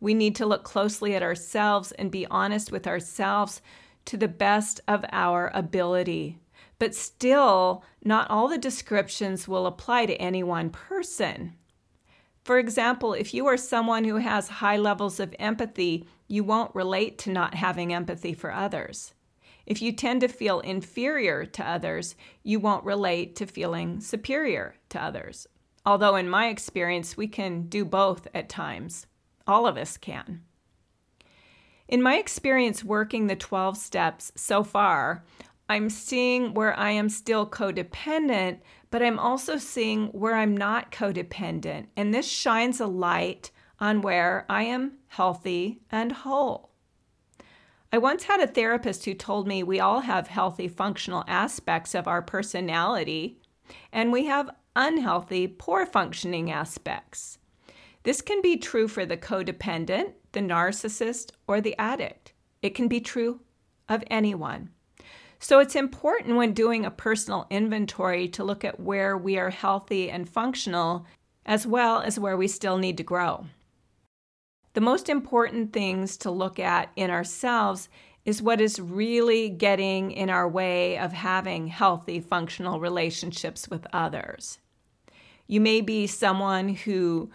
We 0.00 0.12
need 0.12 0.34
to 0.36 0.46
look 0.46 0.64
closely 0.64 1.14
at 1.14 1.22
ourselves 1.22 1.92
and 1.92 2.10
be 2.10 2.26
honest 2.26 2.72
with 2.72 2.86
ourselves 2.86 3.62
to 4.06 4.16
the 4.16 4.28
best 4.28 4.80
of 4.88 5.04
our 5.12 5.52
ability. 5.54 6.38
But 6.80 6.94
still, 6.94 7.84
not 8.04 8.28
all 8.30 8.48
the 8.48 8.58
descriptions 8.58 9.46
will 9.46 9.66
apply 9.66 10.06
to 10.06 10.14
any 10.20 10.42
one 10.42 10.70
person. 10.70 11.54
For 12.48 12.58
example, 12.58 13.12
if 13.12 13.34
you 13.34 13.46
are 13.46 13.58
someone 13.58 14.04
who 14.04 14.16
has 14.16 14.48
high 14.48 14.78
levels 14.78 15.20
of 15.20 15.34
empathy, 15.38 16.06
you 16.28 16.42
won't 16.42 16.74
relate 16.74 17.18
to 17.18 17.30
not 17.30 17.52
having 17.52 17.92
empathy 17.92 18.32
for 18.32 18.50
others. 18.50 19.12
If 19.66 19.82
you 19.82 19.92
tend 19.92 20.22
to 20.22 20.28
feel 20.28 20.60
inferior 20.60 21.44
to 21.44 21.68
others, 21.68 22.16
you 22.42 22.58
won't 22.58 22.86
relate 22.86 23.36
to 23.36 23.46
feeling 23.46 24.00
superior 24.00 24.76
to 24.88 24.98
others. 24.98 25.46
Although, 25.84 26.16
in 26.16 26.30
my 26.30 26.46
experience, 26.46 27.18
we 27.18 27.28
can 27.28 27.68
do 27.68 27.84
both 27.84 28.26
at 28.32 28.48
times. 28.48 29.06
All 29.46 29.66
of 29.66 29.76
us 29.76 29.98
can. 29.98 30.40
In 31.86 32.02
my 32.02 32.16
experience 32.16 32.82
working 32.82 33.26
the 33.26 33.36
12 33.36 33.76
steps 33.76 34.32
so 34.36 34.64
far, 34.64 35.22
I'm 35.68 35.90
seeing 35.90 36.54
where 36.54 36.78
I 36.78 36.90
am 36.92 37.08
still 37.08 37.46
codependent, 37.46 38.60
but 38.90 39.02
I'm 39.02 39.18
also 39.18 39.58
seeing 39.58 40.06
where 40.08 40.34
I'm 40.34 40.56
not 40.56 40.90
codependent. 40.90 41.88
And 41.96 42.14
this 42.14 42.26
shines 42.26 42.80
a 42.80 42.86
light 42.86 43.50
on 43.78 44.00
where 44.00 44.46
I 44.48 44.62
am 44.62 44.92
healthy 45.08 45.80
and 45.90 46.12
whole. 46.12 46.70
I 47.92 47.98
once 47.98 48.24
had 48.24 48.40
a 48.40 48.46
therapist 48.46 49.04
who 49.04 49.14
told 49.14 49.46
me 49.46 49.62
we 49.62 49.80
all 49.80 50.00
have 50.00 50.28
healthy 50.28 50.68
functional 50.68 51.24
aspects 51.26 51.94
of 51.94 52.06
our 52.06 52.20
personality, 52.20 53.40
and 53.92 54.12
we 54.12 54.26
have 54.26 54.50
unhealthy, 54.76 55.46
poor 55.46 55.86
functioning 55.86 56.50
aspects. 56.50 57.38
This 58.02 58.22
can 58.22 58.40
be 58.42 58.56
true 58.56 58.88
for 58.88 59.04
the 59.04 59.16
codependent, 59.16 60.12
the 60.32 60.40
narcissist, 60.40 61.32
or 61.46 61.60
the 61.60 61.76
addict. 61.78 62.32
It 62.62 62.74
can 62.74 62.88
be 62.88 63.00
true 63.00 63.40
of 63.88 64.04
anyone. 64.08 64.70
So 65.40 65.60
it's 65.60 65.76
important 65.76 66.36
when 66.36 66.52
doing 66.52 66.84
a 66.84 66.90
personal 66.90 67.46
inventory 67.48 68.28
to 68.28 68.44
look 68.44 68.64
at 68.64 68.80
where 68.80 69.16
we 69.16 69.38
are 69.38 69.50
healthy 69.50 70.10
and 70.10 70.28
functional, 70.28 71.06
as 71.46 71.66
well 71.66 72.00
as 72.00 72.18
where 72.18 72.36
we 72.36 72.48
still 72.48 72.76
need 72.76 72.96
to 72.96 73.02
grow. 73.02 73.46
The 74.74 74.80
most 74.80 75.08
important 75.08 75.72
things 75.72 76.16
to 76.18 76.30
look 76.30 76.58
at 76.58 76.90
in 76.96 77.10
ourselves 77.10 77.88
is 78.24 78.42
what 78.42 78.60
is 78.60 78.78
really 78.78 79.48
getting 79.48 80.10
in 80.10 80.28
our 80.28 80.48
way 80.48 80.98
of 80.98 81.12
having 81.12 81.68
healthy, 81.68 82.20
functional 82.20 82.78
relationships 82.78 83.68
with 83.68 83.86
others. 83.92 84.58
You 85.46 85.60
may 85.60 85.80
be 85.80 86.06
someone 86.06 86.68
who 86.68 87.30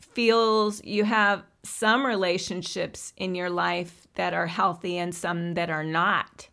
feels 0.00 0.82
you 0.84 1.04
have 1.04 1.42
some 1.64 2.06
relationships 2.06 3.12
in 3.16 3.34
your 3.34 3.50
life 3.50 4.06
that 4.14 4.32
are 4.32 4.46
healthy 4.46 4.96
and 4.96 5.14
some 5.14 5.54
that 5.54 5.68
are 5.68 5.84
not. 5.84 6.48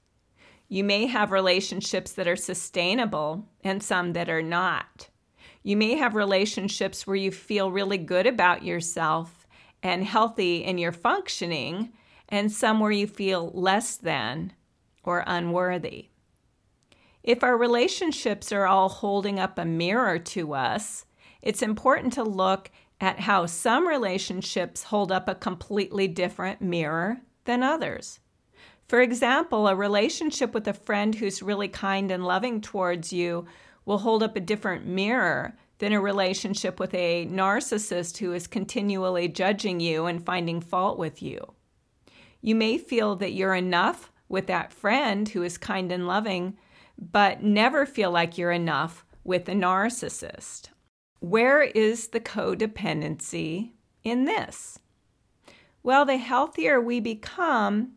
You 0.68 0.84
may 0.84 1.06
have 1.06 1.32
relationships 1.32 2.14
that 2.14 2.28
are 2.28 2.36
sustainable 2.36 3.48
and 3.64 3.84
some 3.84 4.14
that 4.14 4.30
are 4.30 4.42
not. 4.42 5.10
You 5.64 5.78
may 5.78 5.96
have 5.96 6.16
relationships 6.16 7.06
where 7.06 7.16
you 7.16 7.32
feel 7.32 7.72
really 7.72 7.98
good 7.98 8.28
about 8.28 8.64
yourself 8.64 9.48
and 9.84 10.04
healthy 10.04 10.64
in 10.64 10.78
your 10.78 10.92
functioning, 10.92 11.94
and 12.30 12.52
some 12.52 12.80
where 12.80 12.92
you 12.92 13.06
feel 13.06 13.52
less 13.54 13.98
than 13.98 14.54
or 15.04 15.24
unworthy. 15.28 16.10
If 17.22 17.44
our 17.44 17.58
relationships 17.58 18.52
are 18.52 18.66
all 18.66 18.90
holding 18.90 19.40
up 19.40 19.60
a 19.60 19.66
mirror 19.66 20.18
to 20.20 20.54
us, 20.54 21.06
it's 21.42 21.62
important 21.62 22.14
to 22.14 22.24
look 22.24 22.72
at 23.00 23.20
how 23.20 23.46
some 23.46 23.88
relationships 23.88 24.84
hold 24.84 25.12
up 25.12 25.28
a 25.28 25.36
completely 25.36 26.08
different 26.08 26.62
mirror 26.62 27.22
than 27.46 27.62
others. 27.62 28.20
For 28.88 29.02
example, 29.02 29.68
a 29.68 29.76
relationship 29.76 30.54
with 30.54 30.68
a 30.68 30.74
friend 30.74 31.16
who's 31.16 31.42
really 31.42 31.68
kind 31.68 32.12
and 32.12 32.24
loving 32.24 32.62
towards 32.62 33.12
you 33.12 33.46
will 33.86 33.98
hold 34.00 34.22
up 34.22 34.36
a 34.36 34.42
different 34.42 34.86
mirror 34.86 35.58
than 35.80 35.92
a 35.92 36.00
relationship 36.00 36.80
with 36.80 36.94
a 36.94 37.26
narcissist 37.26 38.18
who 38.18 38.32
is 38.34 38.48
continually 38.48 39.28
judging 39.28 39.80
you 39.80 40.06
and 40.06 40.26
finding 40.26 40.62
fault 40.62 40.98
with 40.98 41.22
you. 41.22 41.54
You 42.42 42.56
may 42.56 42.78
feel 42.78 43.16
that 43.18 43.34
you're 43.34 43.56
enough 43.56 44.12
with 44.30 44.48
that 44.48 44.72
friend 44.72 45.28
who 45.30 45.44
is 45.44 45.58
kind 45.58 45.92
and 45.92 46.08
loving, 46.08 46.58
but 46.98 47.44
never 47.44 47.86
feel 47.86 48.12
like 48.12 48.38
you're 48.38 48.52
enough 48.52 49.06
with 49.24 49.50
a 49.50 49.54
narcissist. 49.54 50.70
Where 51.20 51.64
is 51.64 52.10
the 52.10 52.20
codependency 52.20 53.72
in 54.04 54.26
this? 54.26 54.80
Well, 55.84 56.06
the 56.06 56.18
healthier 56.18 56.80
we 56.80 57.00
become, 57.00 57.94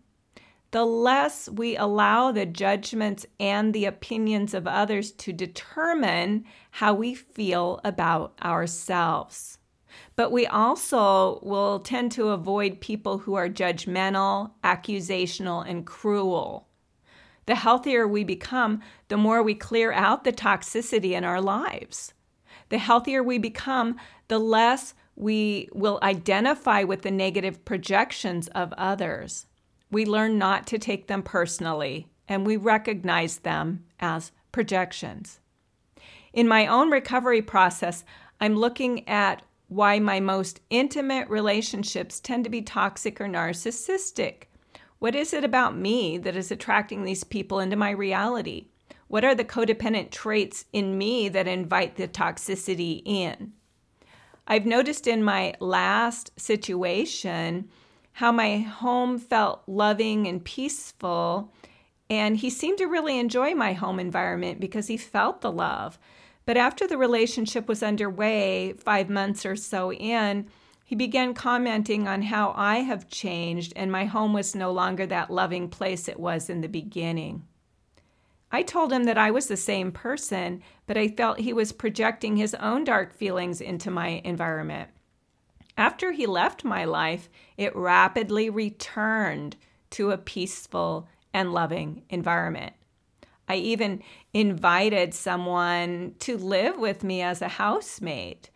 the 0.71 0.85
less 0.85 1.49
we 1.49 1.77
allow 1.77 2.31
the 2.31 2.45
judgments 2.45 3.25
and 3.41 3.73
the 3.73 3.87
opinions 3.87 4.53
of 4.53 4.67
others 4.67 5.13
to 5.13 5.33
determine 5.33 6.45
how 6.73 6.93
we 6.93 7.15
feel 7.15 7.81
about 7.85 8.35
ourselves. 8.43 9.59
But 10.15 10.31
we 10.31 10.47
also 10.47 11.41
will 11.43 11.81
tend 11.81 12.13
to 12.13 12.29
avoid 12.29 12.81
people 12.81 13.19
who 13.19 13.35
are 13.35 13.49
judgmental, 13.49 14.53
accusational, 14.63 15.69
and 15.69 15.87
cruel. 15.87 16.69
The 17.47 17.55
healthier 17.55 18.07
we 18.07 18.25
become, 18.25 18.83
the 19.09 19.17
more 19.17 19.43
we 19.43 19.55
clear 19.55 19.91
out 19.91 20.25
the 20.25 20.33
toxicity 20.33 21.13
in 21.13 21.25
our 21.25 21.41
lives. 21.41 22.13
The 22.69 22.77
healthier 22.77 23.23
we 23.23 23.39
become, 23.39 23.97
the 24.29 24.39
less 24.39 24.93
we 25.17 25.71
will 25.73 25.99
identify 26.03 26.83
with 26.85 27.03
the 27.03 27.11
negative 27.11 27.65
projections 27.65 28.49
of 28.49 28.75
others 28.75 29.47
we 29.91 30.05
learn 30.05 30.39
not 30.39 30.67
to 30.69 30.79
take 30.79 31.07
them 31.07 31.23
personally 31.23 32.09
and 32.29 32.47
we 32.47 32.57
recognize 32.57 33.39
them 33.39 33.85
as 34.01 34.33
projections. 34.53 35.41
In 36.33 36.47
my 36.47 36.67
own 36.67 36.91
recovery 36.91 37.43
process, 37.43 38.05
I'm 38.41 38.55
looking 38.55 39.09
at 39.09 39.43
why 39.69 39.99
my 39.99 40.21
most 40.21 40.61
intimate 40.71 41.29
relationships 41.29 42.21
tend 42.21 42.45
to 42.45 42.51
be 42.51 42.63
toxic 42.63 43.21
or 43.21 43.27
narcissistic. 43.27 44.45
What 44.99 45.15
is 45.15 45.33
it 45.33 45.45
about 45.45 45.77
me 45.77 46.19
that 46.19 46.37
is 46.37 46.51
attracting 46.51 47.05
these 47.05 47.25
people 47.25 47.61
into 47.61 47.77
my 47.77 47.91
reality? 47.91 48.69
What 49.09 49.25
are 49.25 49.35
the 49.35 49.45
codependent 49.45 50.11
traits 50.11 50.65
in 50.73 50.99
me 50.99 51.29
that 51.31 51.47
invite 51.47 51.97
the 51.97 52.09
toxicity 52.09 53.03
in? 53.05 53.53
I've 54.47 54.67
noticed 54.67 55.07
in 55.07 55.23
my 55.23 55.55
last 55.61 56.31
situation 56.39 57.69
how 58.19 58.33
my 58.33 58.59
home 58.59 59.17
felt 59.17 59.63
loving 59.69 60.27
and 60.27 60.45
peaceful. 60.45 61.53
And 62.11 62.37
he 62.37 62.51
seemed 62.51 62.79
to 62.79 62.87
really 62.87 63.17
enjoy 63.17 63.55
my 63.55 63.75
home 63.75 64.01
environment 64.01 64.59
because 64.59 64.89
he 64.89 64.97
felt 64.97 65.41
the 65.41 65.53
love. 65.53 66.01
But 66.45 66.57
after 66.57 66.89
the 66.89 66.99
relationship 66.99 67.69
was 67.69 67.81
underway, 67.81 68.73
five 68.73 69.09
months 69.09 69.47
or 69.47 69.55
so 69.55 69.93
in, 69.93 70.49
he 70.85 70.97
began 70.97 71.33
commenting 71.33 72.09
on 72.09 72.23
how 72.23 72.55
I 72.57 72.79
have 72.79 73.09
changed 73.09 73.73
and 73.77 73.93
my 73.93 74.07
home 74.07 74.33
was 74.33 74.53
no 74.53 74.73
longer 74.73 75.07
that 75.07 75.31
loving 75.31 75.69
place 75.69 76.09
it 76.09 76.19
was 76.19 76.51
in 76.51 76.61
the 76.61 76.69
beginning. 76.69 77.45
I 78.51 78.65
told 78.65 78.93
him 78.93 79.05
that 79.05 79.19
I 79.19 79.31
was 79.31 79.47
the 79.47 79.57
same 79.57 79.93
person, 79.93 80.61
but 80.89 80.97
I 80.97 81.07
felt 81.07 81.39
he 81.39 81.53
was 81.53 81.71
projecting 81.71 82.37
his 82.37 82.55
own 82.55 82.83
dark 82.83 83.15
feelings 83.15 83.61
into 83.61 83.93
my 83.93 84.21
environment. 84.25 84.91
After 85.79 86.11
he 86.11 86.27
left 86.27 86.65
my 86.65 86.85
life, 86.85 87.31
it 87.57 87.75
rapidly 87.77 88.51
returned 88.51 89.57
to 89.91 90.11
a 90.11 90.19
peaceful 90.19 91.09
and 91.33 91.53
loving 91.53 92.03
environment. 92.11 92.73
I 93.49 93.57
even 93.57 94.03
invited 94.35 95.15
someone 95.15 96.17
to 96.19 96.37
live 96.37 96.79
with 96.79 97.05
me 97.05 97.23
as 97.23 97.41
a 97.41 97.49
housemate. 97.49 98.51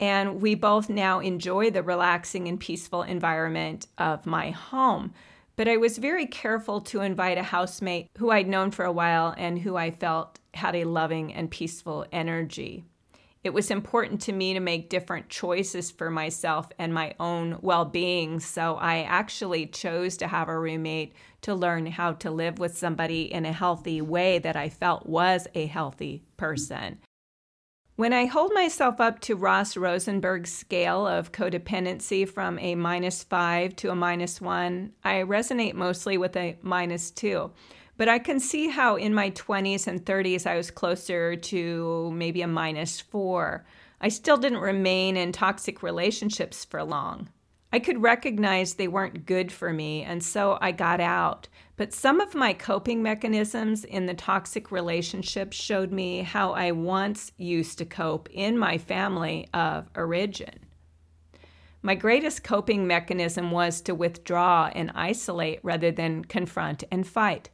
And 0.00 0.40
we 0.40 0.54
both 0.54 0.88
now 0.88 1.20
enjoy 1.20 1.70
the 1.70 1.82
relaxing 1.82 2.48
and 2.48 2.58
peaceful 2.58 3.02
environment 3.02 3.86
of 3.98 4.24
my 4.24 4.50
home. 4.50 5.12
But 5.56 5.68
I 5.68 5.76
was 5.76 5.98
very 5.98 6.26
careful 6.26 6.80
to 6.82 7.02
invite 7.02 7.38
a 7.38 7.42
housemate 7.42 8.08
who 8.16 8.30
I'd 8.30 8.48
known 8.48 8.70
for 8.70 8.86
a 8.86 8.92
while 8.92 9.34
and 9.36 9.58
who 9.58 9.76
I 9.76 9.90
felt 9.90 10.40
had 10.54 10.74
a 10.74 10.84
loving 10.84 11.34
and 11.34 11.50
peaceful 11.50 12.06
energy. 12.12 12.84
It 13.46 13.54
was 13.54 13.70
important 13.70 14.20
to 14.22 14.32
me 14.32 14.54
to 14.54 14.58
make 14.60 14.88
different 14.88 15.28
choices 15.28 15.92
for 15.92 16.10
myself 16.10 16.68
and 16.80 16.92
my 16.92 17.14
own 17.20 17.58
well 17.62 17.84
being. 17.84 18.40
So 18.40 18.74
I 18.74 19.02
actually 19.02 19.68
chose 19.68 20.16
to 20.16 20.26
have 20.26 20.48
a 20.48 20.58
roommate 20.58 21.12
to 21.42 21.54
learn 21.54 21.86
how 21.86 22.14
to 22.14 22.30
live 22.32 22.58
with 22.58 22.76
somebody 22.76 23.32
in 23.32 23.46
a 23.46 23.52
healthy 23.52 24.00
way 24.00 24.40
that 24.40 24.56
I 24.56 24.68
felt 24.68 25.06
was 25.06 25.46
a 25.54 25.66
healthy 25.66 26.24
person. 26.36 26.98
When 27.94 28.12
I 28.12 28.24
hold 28.24 28.52
myself 28.52 29.00
up 29.00 29.20
to 29.20 29.36
Ross 29.36 29.76
Rosenberg's 29.76 30.52
scale 30.52 31.06
of 31.06 31.30
codependency 31.30 32.28
from 32.28 32.58
a 32.58 32.74
minus 32.74 33.22
five 33.22 33.76
to 33.76 33.90
a 33.90 33.94
minus 33.94 34.40
one, 34.40 34.90
I 35.04 35.22
resonate 35.22 35.74
mostly 35.74 36.18
with 36.18 36.36
a 36.36 36.58
minus 36.62 37.12
two. 37.12 37.52
But 37.96 38.08
I 38.08 38.18
can 38.18 38.40
see 38.40 38.68
how 38.68 38.96
in 38.96 39.14
my 39.14 39.30
20s 39.30 39.86
and 39.86 40.04
30s 40.04 40.46
I 40.46 40.56
was 40.56 40.70
closer 40.70 41.34
to 41.36 42.10
maybe 42.12 42.42
a 42.42 42.46
minus 42.46 43.00
four. 43.00 43.64
I 44.00 44.08
still 44.10 44.36
didn't 44.36 44.58
remain 44.58 45.16
in 45.16 45.32
toxic 45.32 45.82
relationships 45.82 46.64
for 46.64 46.84
long. 46.84 47.30
I 47.72 47.78
could 47.78 48.02
recognize 48.02 48.74
they 48.74 48.88
weren't 48.88 49.26
good 49.26 49.50
for 49.50 49.72
me, 49.72 50.02
and 50.02 50.22
so 50.22 50.56
I 50.60 50.72
got 50.72 51.00
out. 51.00 51.48
But 51.76 51.92
some 51.92 52.20
of 52.20 52.34
my 52.34 52.52
coping 52.52 53.02
mechanisms 53.02 53.84
in 53.84 54.06
the 54.06 54.14
toxic 54.14 54.70
relationships 54.70 55.56
showed 55.56 55.92
me 55.92 56.22
how 56.22 56.52
I 56.52 56.72
once 56.72 57.32
used 57.36 57.78
to 57.78 57.84
cope 57.84 58.28
in 58.30 58.56
my 58.56 58.78
family 58.78 59.48
of 59.52 59.90
origin. 59.96 60.60
My 61.82 61.94
greatest 61.94 62.44
coping 62.44 62.86
mechanism 62.86 63.50
was 63.50 63.80
to 63.82 63.94
withdraw 63.94 64.70
and 64.74 64.92
isolate 64.94 65.60
rather 65.62 65.90
than 65.90 66.24
confront 66.24 66.84
and 66.90 67.06
fight. 67.06 67.50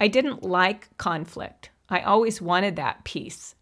I 0.00 0.08
didn't 0.08 0.42
like 0.42 0.96
conflict. 0.96 1.70
I 1.90 2.00
always 2.00 2.40
wanted 2.40 2.76
that 2.76 3.04
peace. 3.04 3.54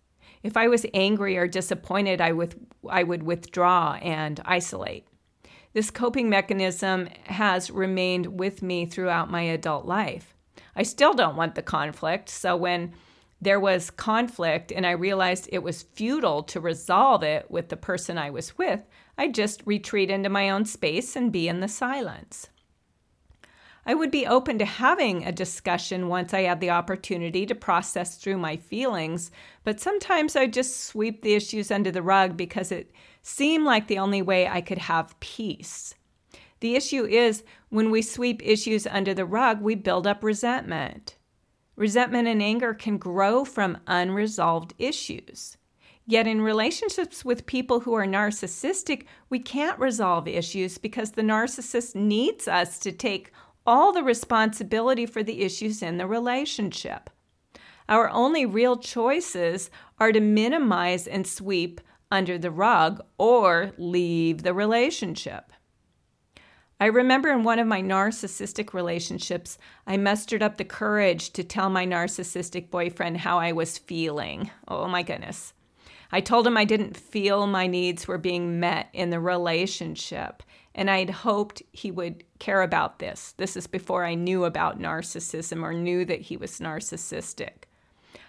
If 0.43 0.57
I 0.57 0.69
was 0.69 0.87
angry 0.95 1.37
or 1.37 1.49
disappointed, 1.49 2.21
I, 2.21 2.33
with, 2.33 2.57
I 2.89 3.03
would 3.03 3.25
withdraw 3.25 3.95
and 3.95 4.41
isolate. 4.45 5.07
This 5.73 5.91
coping 5.91 6.31
mechanism 6.31 7.09
has 7.25 7.71
remained 7.71 8.39
with 8.39 8.63
me 8.63 8.87
throughout 8.87 9.31
my 9.31 9.43
adult 9.43 9.85
life. 9.85 10.35
I 10.77 10.85
still 10.85 11.13
don't 11.13 11.37
want 11.37 11.57
the 11.57 11.63
conflict, 11.63 12.29
so 12.29 12.57
when 12.57 12.93
there 13.41 13.61
was 13.61 13.91
conflict 13.91 14.73
and 14.73 14.87
I 14.87 14.93
realized 14.93 15.49
it 15.51 15.63
was 15.63 15.83
futile 15.83 16.43
to 16.45 16.61
resolve 16.61 17.23
it 17.23 17.51
with 17.51 17.69
the 17.69 17.77
person 17.77 18.17
I 18.17 18.31
was 18.31 18.57
with, 18.57 18.87
I 19.17 19.29
just 19.29 19.63
retreat 19.65 20.11
into 20.11 20.29
my 20.29 20.51
own 20.51 20.65
space 20.65 21.17
and 21.17 21.33
be 21.33 21.49
in 21.49 21.61
the 21.61 21.69
silence. 21.69 22.49
I 23.89 23.95
would 23.95 24.11
be 24.11 24.27
open 24.27 24.59
to 24.59 24.67
having 24.67 25.25
a 25.25 25.33
discussion 25.33 26.09
once 26.09 26.35
I 26.35 26.43
had 26.43 26.61
the 26.61 26.69
opportunity 26.69 27.47
to 27.47 27.55
process 27.55 28.17
through 28.19 28.37
my 28.37 28.59
feelings, 28.59 29.31
but 29.65 29.81
sometimes 29.81 30.37
I 30.37 30.47
just 30.47 30.85
sweep 30.85 31.23
the 31.23 31.33
issues 31.33 31.71
under 31.71 31.91
the 31.91 32.03
rug 32.03 32.37
because 32.37 32.71
it 32.71 32.91
seemed 33.23 33.65
like 33.65 33.87
the 33.87 33.99
only 33.99 34.21
way 34.21 34.47
I 34.47 34.61
could 34.61 34.77
have 34.77 35.19
peace. 35.21 35.95
The 36.61 36.77
issue 36.77 37.07
is 37.07 37.45
when 37.71 37.91
we 37.91 38.03
sweep 38.03 38.43
issues 38.45 38.87
under 38.87 39.15
the 39.15 39.25
rug, 39.25 39.63
we 39.63 39.75
build 39.75 40.07
up 40.07 40.23
resentment. 40.23 41.17
Resentment 41.75 42.29
and 42.29 42.43
anger 42.43 42.75
can 42.75 42.99
grow 42.99 43.43
from 43.43 43.79
unresolved 43.87 44.75
issues. 44.79 45.57
Yet, 46.07 46.27
in 46.27 46.41
relationships 46.43 47.25
with 47.25 47.47
people 47.47 47.81
who 47.81 47.95
are 47.95 48.07
narcissistic, 48.07 49.05
we 49.31 49.39
can't 49.39 49.79
resolve 49.79 50.27
issues 50.27 50.77
because 50.77 51.13
the 51.13 51.23
narcissist 51.23 51.95
needs 51.95 52.49
us 52.49 52.79
to 52.81 52.93
take 52.93 53.31
all 53.67 53.93
the 53.93 54.03
responsibility 54.03 55.07
for 55.07 55.23
the 55.23 55.43
issues 55.43 55.83
in 55.83 55.99
the 55.99 56.07
relationship. 56.07 57.11
Our 57.89 58.11
only 58.11 58.45
real 58.45 58.77
choices 58.77 59.71
are 59.99 60.13
to 60.13 60.21
minimize 60.21 61.07
and 61.07 61.27
sweep 61.27 61.81
under 62.11 62.39
the 62.39 62.51
rug 62.51 63.03
or 63.17 63.73
leave 63.79 64.43
the 64.43 64.55
relationship. 64.55 65.53
I 66.81 66.87
remember 66.87 67.31
in 67.31 67.43
one 67.43 67.59
of 67.59 67.67
my 67.67 67.83
narcissistic 67.83 68.73
relationships, 68.73 69.59
I 69.87 69.97
mustered 69.97 70.43
up 70.43 70.59
the 70.59 70.65
courage 70.65 71.31
to 71.33 71.43
tell 71.43 71.71
my 71.71 71.85
narcissistic 71.85 72.71
boyfriend 72.71 73.19
how 73.19 73.39
I 73.39 73.53
was 73.53 73.79
feeling. 73.79 74.51
Oh 74.69 74.87
my 74.87 75.03
goodness. 75.03 75.55
I 76.13 76.21
told 76.21 76.47
him 76.47 76.57
I 76.57 76.65
didn't 76.65 76.97
feel 76.97 77.47
my 77.47 77.67
needs 77.67 78.07
were 78.07 78.17
being 78.17 78.61
met 78.61 78.89
in 78.93 79.11
the 79.11 79.21
relationship 79.21 80.43
and 80.79 80.89
I'd 80.89 81.11
hoped 81.11 81.61
he 81.73 81.91
would 81.91 82.23
care 82.39 82.63
about 82.63 83.01
this. 83.01 83.35
This 83.37 83.57
is 83.57 83.67
before 83.67 84.05
I 84.05 84.15
knew 84.15 84.45
about 84.45 84.79
narcissism 84.79 85.65
or 85.65 85.75
knew 85.75 86.05
that 86.05 86.21
he 86.21 86.37
was 86.37 86.61
narcissistic. 86.61 87.65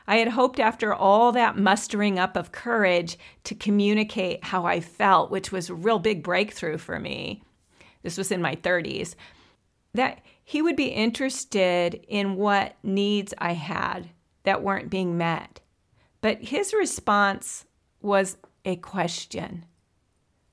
I 0.07 0.15
had 0.15 0.29
hoped 0.29 0.59
after 0.59 0.91
all 0.91 1.31
that 1.33 1.59
mustering 1.59 2.17
up 2.17 2.35
of 2.35 2.51
courage 2.51 3.19
to 3.43 3.53
communicate 3.53 4.45
how 4.45 4.65
I 4.65 4.79
felt, 4.79 5.29
which 5.29 5.51
was 5.51 5.69
a 5.69 5.75
real 5.75 5.99
big 5.99 6.23
breakthrough 6.23 6.79
for 6.79 6.99
me. 6.99 7.43
This 8.01 8.17
was 8.17 8.31
in 8.31 8.41
my 8.41 8.55
30s. 8.55 9.13
that 9.93 10.21
he 10.43 10.63
would 10.63 10.75
be 10.75 10.87
interested 10.87 12.03
in 12.07 12.35
what 12.35 12.77
needs 12.81 13.31
I 13.37 13.53
had 13.53 14.09
that 14.41 14.63
weren't 14.63 14.89
being 14.89 15.19
met. 15.19 15.59
But 16.21 16.45
his 16.45 16.73
response 16.73 17.65
was 18.01 18.37
a 18.65 18.75
question 18.77 19.65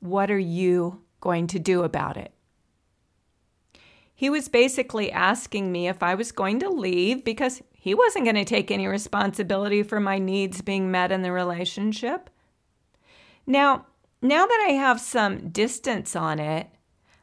What 0.01 0.31
are 0.31 0.39
you 0.39 1.06
going 1.27 1.49
to 1.49 1.59
do 1.59 1.83
about 1.83 2.17
it? 2.17 2.33
He 4.15 4.31
was 4.31 4.49
basically 4.49 5.11
asking 5.11 5.73
me 5.73 5.89
if 5.89 6.05
I 6.05 6.15
was 6.15 6.31
going 6.31 6.61
to 6.61 6.71
leave 6.71 7.25
because 7.25 7.63
he 7.73 7.95
wasn't 7.95 8.27
going 8.27 8.37
to 8.37 8.45
take 8.45 8.71
any 8.71 8.87
responsibility 8.87 9.83
for 9.83 9.99
my 9.99 10.21
needs 10.21 10.63
being 10.63 10.89
met 10.91 11.11
in 11.11 11.23
the 11.23 11.33
relationship. 11.33 12.31
Now, 13.45 13.87
now 14.23 14.47
that 14.47 14.67
I 14.69 14.73
have 14.75 15.01
some 15.01 15.51
distance 15.51 16.15
on 16.15 16.39
it, 16.39 16.69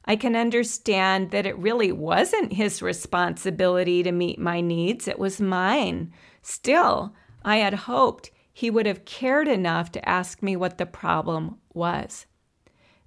I 0.06 0.18
can 0.18 0.36
understand 0.36 1.32
that 1.32 1.46
it 1.46 1.58
really 1.58 1.94
wasn't 1.94 2.54
his 2.54 2.82
responsibility 2.82 4.04
to 4.04 4.12
meet 4.12 4.38
my 4.38 4.60
needs, 4.60 5.08
it 5.08 5.18
was 5.18 5.40
mine. 5.40 6.12
Still, 6.42 7.16
I 7.46 7.58
had 7.58 7.74
hoped 7.74 8.32
he 8.52 8.70
would 8.70 8.86
have 8.86 9.06
cared 9.06 9.48
enough 9.48 9.92
to 9.94 10.10
ask 10.10 10.44
me 10.44 10.58
what 10.58 10.78
the 10.78 10.86
problem 10.86 11.58
was. 11.74 12.26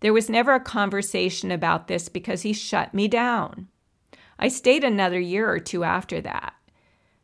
There 0.06 0.12
was 0.12 0.30
never 0.30 0.54
a 0.54 0.60
conversation 0.60 1.50
about 1.50 1.88
this 1.88 2.08
because 2.08 2.42
he 2.42 2.52
shut 2.52 2.94
me 2.94 3.08
down. 3.08 3.66
I 4.38 4.46
stayed 4.46 4.84
another 4.84 5.18
year 5.18 5.50
or 5.50 5.58
two 5.58 5.82
after 5.82 6.20
that. 6.20 6.54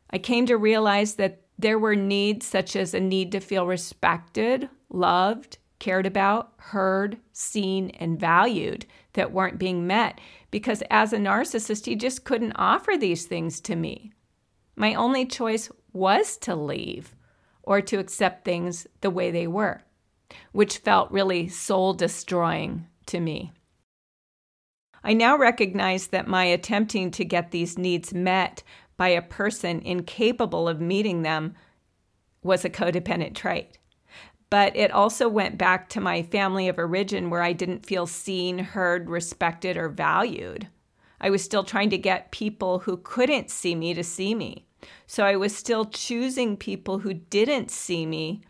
I 0.09 0.17
came 0.17 0.45
to 0.47 0.57
realize 0.57 1.15
that 1.15 1.43
there 1.57 1.79
were 1.79 1.95
needs 1.95 2.45
such 2.45 2.75
as 2.75 2.93
a 2.93 2.99
need 2.99 3.31
to 3.31 3.39
feel 3.39 3.65
respected, 3.65 4.67
loved, 4.89 5.59
cared 5.79 6.05
about, 6.05 6.51
heard, 6.57 7.19
seen, 7.31 7.91
and 7.91 8.19
valued 8.19 8.85
that 9.13 9.31
weren't 9.31 9.57
being 9.57 9.87
met 9.87 10.19
because 10.51 10.83
as 10.91 11.13
a 11.13 11.17
narcissist, 11.17 11.85
he 11.85 11.95
just 11.95 12.25
couldn't 12.25 12.51
offer 12.57 12.97
these 12.97 13.25
things 13.25 13.61
to 13.61 13.77
me. 13.77 14.11
My 14.75 14.93
only 14.93 15.25
choice 15.25 15.71
was 15.93 16.35
to 16.39 16.53
leave 16.53 17.15
or 17.61 17.79
to 17.79 17.99
accept 17.99 18.43
things 18.43 18.87
the 18.99 19.09
way 19.09 19.31
they 19.31 19.47
were, 19.47 19.85
which 20.51 20.77
felt 20.79 21.11
really 21.11 21.47
soul 21.47 21.93
destroying 21.93 22.87
to 23.07 23.19
me. 23.19 23.51
I 25.03 25.13
now 25.13 25.37
recognize 25.37 26.07
that 26.07 26.27
my 26.27 26.45
attempting 26.45 27.11
to 27.11 27.25
get 27.25 27.51
these 27.51 27.77
needs 27.77 28.13
met 28.13 28.63
by 28.95 29.09
a 29.09 29.21
person 29.21 29.81
incapable 29.81 30.69
of 30.69 30.79
meeting 30.79 31.23
them 31.23 31.55
was 32.41 32.63
a 32.63 32.69
codependent 32.69 33.35
trait. 33.35 33.77
But 34.49 34.75
it 34.75 34.91
also 34.91 35.27
went 35.27 35.57
back 35.57 35.89
to 35.89 35.99
my 35.99 36.21
family 36.21 36.67
of 36.67 36.77
origin 36.77 37.29
where 37.29 37.41
I 37.41 37.53
didn't 37.53 37.85
feel 37.85 38.05
seen, 38.05 38.59
heard, 38.59 39.09
respected, 39.09 39.77
or 39.77 39.89
valued. 39.89 40.67
I 41.19 41.29
was 41.29 41.43
still 41.43 41.63
trying 41.63 41.89
to 41.89 41.97
get 41.97 42.31
people 42.31 42.79
who 42.79 42.97
couldn't 42.97 43.49
see 43.49 43.75
me 43.75 43.93
to 43.93 44.03
see 44.03 44.35
me. 44.35 44.67
So 45.07 45.25
I 45.25 45.37
was 45.37 45.55
still 45.55 45.85
choosing 45.85 46.57
people 46.57 46.99
who 46.99 47.13
didn't 47.13 47.71
see 47.71 48.05
me 48.05 48.41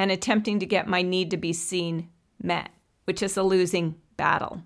and 0.00 0.10
attempting 0.10 0.58
to 0.58 0.64
get 0.64 0.88
my 0.88 1.02
need 1.02 1.30
to 1.30 1.36
be 1.36 1.52
seen 1.52 2.08
met, 2.42 2.70
which 3.04 3.22
is 3.22 3.36
a 3.36 3.42
losing 3.42 3.94
battle. 4.16 4.62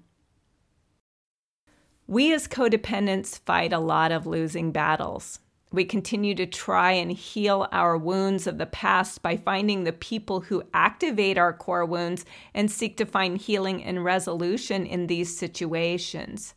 We 2.06 2.32
as 2.32 2.46
codependents 2.46 3.40
fight 3.40 3.72
a 3.72 3.80
lot 3.80 4.12
of 4.12 4.28
losing 4.28 4.70
battles. 4.70 5.40
We 5.72 5.86
continue 5.86 6.36
to 6.36 6.46
try 6.46 6.92
and 6.92 7.10
heal 7.10 7.66
our 7.72 7.98
wounds 7.98 8.46
of 8.46 8.58
the 8.58 8.66
past 8.66 9.22
by 9.22 9.36
finding 9.36 9.82
the 9.82 9.92
people 9.92 10.42
who 10.42 10.62
activate 10.72 11.36
our 11.36 11.52
core 11.52 11.84
wounds 11.84 12.24
and 12.54 12.70
seek 12.70 12.96
to 12.98 13.04
find 13.04 13.36
healing 13.36 13.82
and 13.82 14.04
resolution 14.04 14.86
in 14.86 15.08
these 15.08 15.36
situations. 15.36 16.54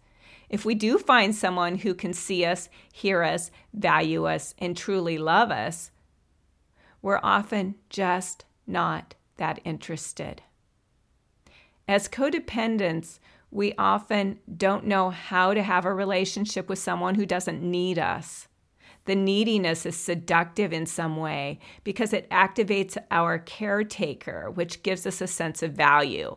If 0.49 0.65
we 0.65 0.75
do 0.75 0.99
find 0.99 1.33
someone 1.35 1.79
who 1.79 1.95
can 1.95 2.13
see 2.13 2.45
us, 2.45 2.69
hear 2.93 3.23
us, 3.23 3.49
value 3.73 4.25
us, 4.25 4.53
and 4.59 4.77
truly 4.77 5.17
love 5.17 5.49
us, 5.49 5.89
we're 7.01 7.19
often 7.23 7.73
just 7.89 8.45
not 8.67 9.15
that 9.37 9.59
interested. 9.63 10.41
As 11.87 12.09
codependents, 12.09 13.19
we 13.49 13.73
often 13.77 14.39
don't 14.57 14.85
know 14.85 15.09
how 15.09 15.53
to 15.53 15.63
have 15.63 15.85
a 15.85 15.93
relationship 15.93 16.67
with 16.67 16.79
someone 16.79 17.15
who 17.15 17.25
doesn't 17.25 17.61
need 17.61 17.97
us. 17.97 18.47
The 19.05 19.15
neediness 19.15 19.85
is 19.85 19.95
seductive 19.95 20.73
in 20.73 20.85
some 20.85 21.15
way 21.15 21.59
because 21.85 22.11
it 22.11 22.29
activates 22.29 22.97
our 23.09 23.39
caretaker, 23.39 24.51
which 24.51 24.83
gives 24.83 25.07
us 25.07 25.21
a 25.21 25.27
sense 25.27 25.63
of 25.63 25.71
value. 25.71 26.35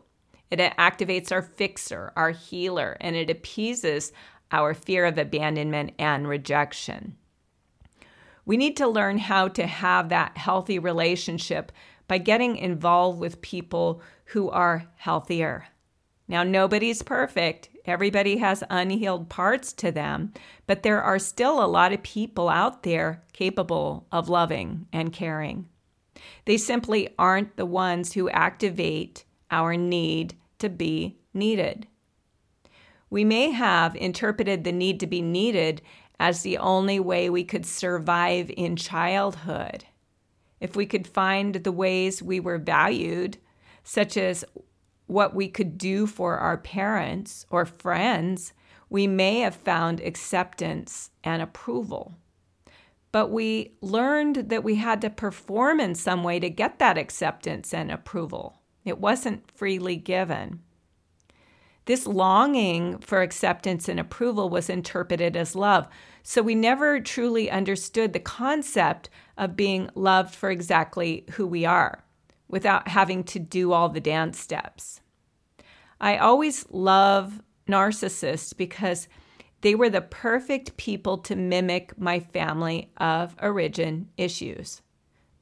It 0.53 0.61
activates 0.79 1.33
our 1.33 1.43
fixer, 1.43 2.13
our 2.15 2.31
healer, 2.31 2.97
and 3.01 3.17
it 3.17 3.29
appeases 3.29 4.13
our 4.53 4.73
fear 4.73 5.05
of 5.05 5.19
abandonment 5.19 5.93
and 5.99 6.29
rejection. 6.29 7.17
We 8.45 8.57
need 8.57 8.77
to 8.79 8.89
learn 8.89 9.19
how 9.19 9.49
to 9.49 9.67
have 9.67 10.09
that 10.09 10.37
healthy 10.37 10.79
relationship 10.79 11.73
by 12.11 12.19
getting 12.19 12.57
involved 12.57 13.21
with 13.21 13.41
people 13.41 14.03
who 14.25 14.51
are 14.51 14.89
healthier, 14.97 15.69
now, 16.31 16.45
nobody's 16.45 17.03
perfect. 17.03 17.71
Everybody 17.85 18.37
has 18.37 18.63
unhealed 18.71 19.29
parts 19.29 19.73
to 19.73 19.91
them, 19.91 20.33
but 20.69 20.85
there 20.85 21.03
are 21.03 21.19
still 21.19 21.61
a 21.61 21.67
lot 21.67 21.93
of 21.93 22.05
people 22.05 22.49
out 22.49 22.85
there 22.85 23.25
capable 23.33 24.07
of 24.13 24.29
loving 24.29 24.87
and 24.93 25.13
caring. 25.13 25.69
They 26.45 26.57
simply 26.57 27.09
aren't 27.19 27.57
the 27.57 27.67
ones 27.67 28.13
who 28.13 28.31
activate 28.31 29.25
our 29.51 29.77
need 29.77 30.35
to 30.61 30.69
be 30.69 31.19
needed. 31.35 31.89
We 33.11 33.25
may 33.25 33.51
have 33.51 33.97
interpreted 33.97 34.63
the 34.63 34.71
need 34.71 35.01
to 35.01 35.09
be 35.09 35.23
needed 35.23 35.83
as 36.21 36.43
the 36.43 36.59
only 36.59 37.01
way 37.01 37.29
we 37.29 37.43
could 37.43 37.67
survive 37.67 38.53
in 38.57 38.77
childhood. 38.77 39.85
If 40.61 40.77
we 40.77 40.87
could 40.87 41.07
find 41.07 41.55
the 41.55 41.73
ways 41.73 42.23
we 42.23 42.39
were 42.39 42.59
valued, 42.59 43.39
such 43.83 44.17
as 44.17 44.45
what 45.07 45.35
we 45.35 45.49
could 45.49 45.79
do 45.79 46.07
for 46.07 46.39
our 46.39 46.57
parents 46.57 47.47
or 47.51 47.65
friends, 47.65 48.53
we 48.89 49.07
may 49.07 49.41
have 49.41 49.55
found 49.55 50.01
acceptance 50.01 51.11
and 51.25 51.41
approval. 51.41 52.15
But 53.13 53.31
we 53.31 53.73
learned 53.81 54.51
that 54.51 54.63
we 54.63 54.77
had 54.77 55.01
to 55.01 55.11
perform 55.11 55.81
in 55.81 55.95
some 55.95 56.23
way 56.23 56.39
to 56.39 56.51
get 56.51 56.79
that 56.79 56.99
acceptance 56.99 57.75
and 57.75 57.91
approval. 57.91 58.61
It 58.85 58.99
wasn't 58.99 59.51
freely 59.51 59.97
given. 59.97 60.61
This 61.87 62.07
longing 62.07 62.99
for 62.99 63.21
acceptance 63.23 63.89
and 63.89 63.99
approval 63.99 64.49
was 64.49 64.71
interpreted 64.71 65.37
as 65.37 65.57
love. 65.57 65.89
So 66.23 66.43
we 66.43 66.55
never 66.55 67.01
truly 67.01 67.51
understood 67.51 68.13
the 68.13 68.21
concept 68.21 69.11
of 69.37 69.57
being 69.57 69.91
loved 69.95 70.35
for 70.35 70.51
exactly 70.51 71.25
who 71.33 71.47
we 71.47 71.65
are 71.65 72.05
without 72.49 72.89
having 72.89 73.25
to 73.25 73.39
do 73.39 73.73
all 73.73 73.89
the 73.89 74.01
dance 74.01 74.39
steps. 74.39 75.01
I 76.01 76.17
always 76.17 76.67
love 76.71 77.41
narcissists 77.69 78.57
because 78.57 79.09
they 79.61 79.75
were 79.75 79.91
the 79.91 80.01
perfect 80.01 80.77
people 80.77 81.19
to 81.19 81.37
mimic 81.37 81.99
my 81.99 82.21
family 82.21 82.91
of 82.97 83.37
origin 83.41 84.09
issues. 84.17 84.83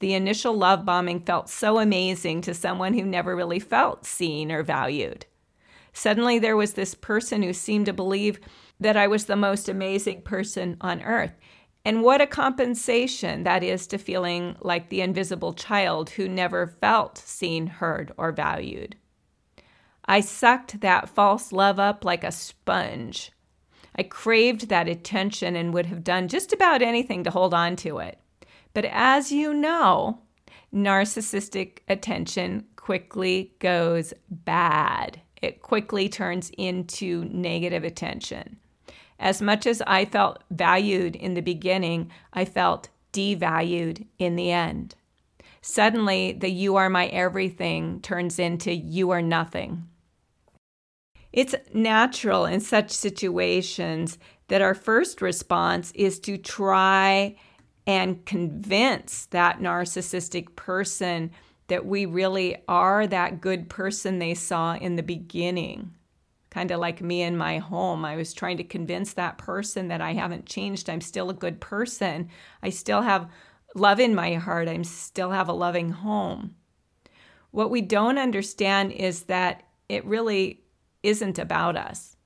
The 0.00 0.14
initial 0.14 0.54
love 0.54 0.84
bombing 0.84 1.20
felt 1.20 1.48
so 1.48 1.78
amazing 1.78 2.42
to 2.42 2.54
someone 2.54 2.94
who 2.94 3.04
never 3.04 3.34
really 3.34 3.58
felt 3.58 4.04
seen 4.04 4.52
or 4.52 4.62
valued. 4.62 5.26
Suddenly, 5.92 6.38
there 6.38 6.56
was 6.56 6.74
this 6.74 6.94
person 6.94 7.42
who 7.42 7.52
seemed 7.52 7.86
to 7.86 7.92
believe 7.92 8.38
that 8.80 8.96
I 8.96 9.06
was 9.06 9.26
the 9.26 9.36
most 9.36 9.68
amazing 9.68 10.22
person 10.22 10.76
on 10.80 11.02
earth. 11.02 11.32
And 11.84 12.02
what 12.02 12.20
a 12.20 12.26
compensation 12.26 13.44
that 13.44 13.62
is 13.62 13.86
to 13.88 13.98
feeling 13.98 14.56
like 14.60 14.88
the 14.88 15.00
invisible 15.00 15.54
child 15.54 16.10
who 16.10 16.28
never 16.28 16.66
felt 16.66 17.18
seen, 17.18 17.66
heard, 17.66 18.12
or 18.18 18.32
valued. 18.32 18.96
I 20.04 20.20
sucked 20.20 20.80
that 20.80 21.08
false 21.08 21.52
love 21.52 21.78
up 21.78 22.04
like 22.04 22.24
a 22.24 22.32
sponge. 22.32 23.32
I 23.96 24.02
craved 24.02 24.68
that 24.68 24.88
attention 24.88 25.56
and 25.56 25.74
would 25.74 25.86
have 25.86 26.04
done 26.04 26.28
just 26.28 26.52
about 26.52 26.82
anything 26.82 27.24
to 27.24 27.30
hold 27.30 27.52
on 27.52 27.76
to 27.76 27.98
it. 27.98 28.18
But 28.74 28.84
as 28.86 29.32
you 29.32 29.52
know, 29.52 30.20
narcissistic 30.72 31.78
attention 31.88 32.64
quickly 32.76 33.54
goes 33.58 34.14
bad. 34.30 35.20
It 35.42 35.62
quickly 35.62 36.08
turns 36.08 36.50
into 36.56 37.24
negative 37.26 37.84
attention. 37.84 38.58
As 39.18 39.42
much 39.42 39.66
as 39.66 39.82
I 39.86 40.04
felt 40.04 40.42
valued 40.50 41.16
in 41.16 41.34
the 41.34 41.40
beginning, 41.40 42.10
I 42.32 42.44
felt 42.44 42.88
devalued 43.12 44.06
in 44.18 44.36
the 44.36 44.52
end. 44.52 44.94
Suddenly, 45.60 46.32
the 46.32 46.50
you 46.50 46.76
are 46.76 46.88
my 46.88 47.06
everything 47.08 48.00
turns 48.00 48.38
into 48.38 48.72
you 48.72 49.10
are 49.10 49.22
nothing. 49.22 49.88
It's 51.32 51.54
natural 51.74 52.46
in 52.46 52.60
such 52.60 52.90
situations 52.90 54.18
that 54.48 54.62
our 54.62 54.74
first 54.74 55.20
response 55.20 55.92
is 55.94 56.18
to 56.20 56.38
try 56.38 57.36
and 57.86 58.24
convince 58.24 59.26
that 59.26 59.60
narcissistic 59.60 60.54
person 60.56 61.30
that 61.68 61.84
we 61.84 62.06
really 62.06 62.56
are 62.66 63.06
that 63.06 63.40
good 63.40 63.68
person 63.68 64.18
they 64.18 64.34
saw 64.34 64.74
in 64.74 64.96
the 64.96 65.02
beginning. 65.02 65.94
Kind 66.50 66.70
of 66.70 66.80
like 66.80 67.02
me 67.02 67.22
in 67.22 67.36
my 67.36 67.58
home. 67.58 68.04
I 68.04 68.16
was 68.16 68.32
trying 68.32 68.56
to 68.56 68.64
convince 68.64 69.12
that 69.12 69.38
person 69.38 69.88
that 69.88 70.00
I 70.00 70.14
haven't 70.14 70.46
changed. 70.46 70.88
I'm 70.88 71.00
still 71.00 71.30
a 71.30 71.34
good 71.34 71.60
person. 71.60 72.28
I 72.62 72.70
still 72.70 73.02
have 73.02 73.30
love 73.74 74.00
in 74.00 74.14
my 74.14 74.34
heart. 74.34 74.68
I 74.68 74.80
still 74.82 75.30
have 75.30 75.48
a 75.48 75.52
loving 75.52 75.90
home. 75.90 76.54
What 77.50 77.70
we 77.70 77.80
don't 77.80 78.18
understand 78.18 78.92
is 78.92 79.24
that 79.24 79.64
it 79.88 80.04
really 80.04 80.62
isn't 81.02 81.38
about 81.38 81.76
us. 81.76 82.16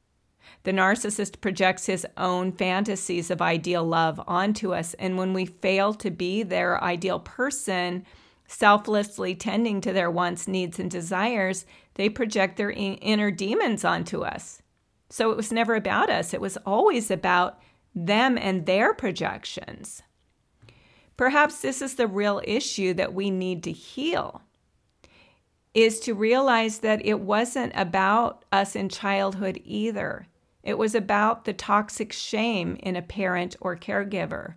The 0.64 0.72
narcissist 0.72 1.40
projects 1.40 1.86
his 1.86 2.06
own 2.16 2.52
fantasies 2.52 3.30
of 3.30 3.42
ideal 3.42 3.84
love 3.84 4.20
onto 4.26 4.72
us, 4.74 4.94
and 4.94 5.18
when 5.18 5.32
we 5.32 5.46
fail 5.46 5.94
to 5.94 6.10
be 6.10 6.42
their 6.42 6.82
ideal 6.82 7.18
person, 7.18 8.04
selflessly 8.52 9.34
tending 9.34 9.80
to 9.80 9.92
their 9.92 10.10
wants, 10.10 10.46
needs, 10.46 10.78
and 10.78 10.90
desires, 10.90 11.64
they 11.94 12.08
project 12.08 12.56
their 12.56 12.70
inner 12.70 13.30
demons 13.30 13.84
onto 13.84 14.22
us. 14.22 14.62
So 15.08 15.30
it 15.30 15.36
was 15.36 15.52
never 15.52 15.74
about 15.74 16.10
us, 16.10 16.32
it 16.32 16.40
was 16.40 16.56
always 16.64 17.10
about 17.10 17.58
them 17.94 18.38
and 18.38 18.64
their 18.64 18.94
projections. 18.94 20.02
Perhaps 21.16 21.60
this 21.60 21.82
is 21.82 21.94
the 21.94 22.06
real 22.06 22.40
issue 22.44 22.94
that 22.94 23.12
we 23.12 23.30
need 23.30 23.62
to 23.64 23.72
heal 23.72 24.42
is 25.74 26.00
to 26.00 26.14
realize 26.14 26.80
that 26.80 27.04
it 27.04 27.20
wasn't 27.20 27.72
about 27.74 28.44
us 28.52 28.76
in 28.76 28.88
childhood 28.88 29.60
either. 29.64 30.26
It 30.62 30.78
was 30.78 30.94
about 30.94 31.44
the 31.44 31.52
toxic 31.52 32.12
shame 32.12 32.76
in 32.80 32.96
a 32.96 33.02
parent 33.02 33.56
or 33.60 33.76
caregiver. 33.76 34.54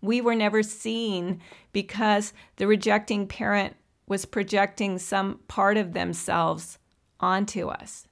We 0.00 0.20
were 0.20 0.34
never 0.34 0.62
seen 0.62 1.40
because 1.72 2.32
the 2.56 2.66
rejecting 2.66 3.26
parent 3.26 3.76
was 4.06 4.24
projecting 4.24 4.98
some 4.98 5.40
part 5.46 5.76
of 5.76 5.92
themselves 5.92 6.78
onto 7.20 7.68
us. 7.68 8.06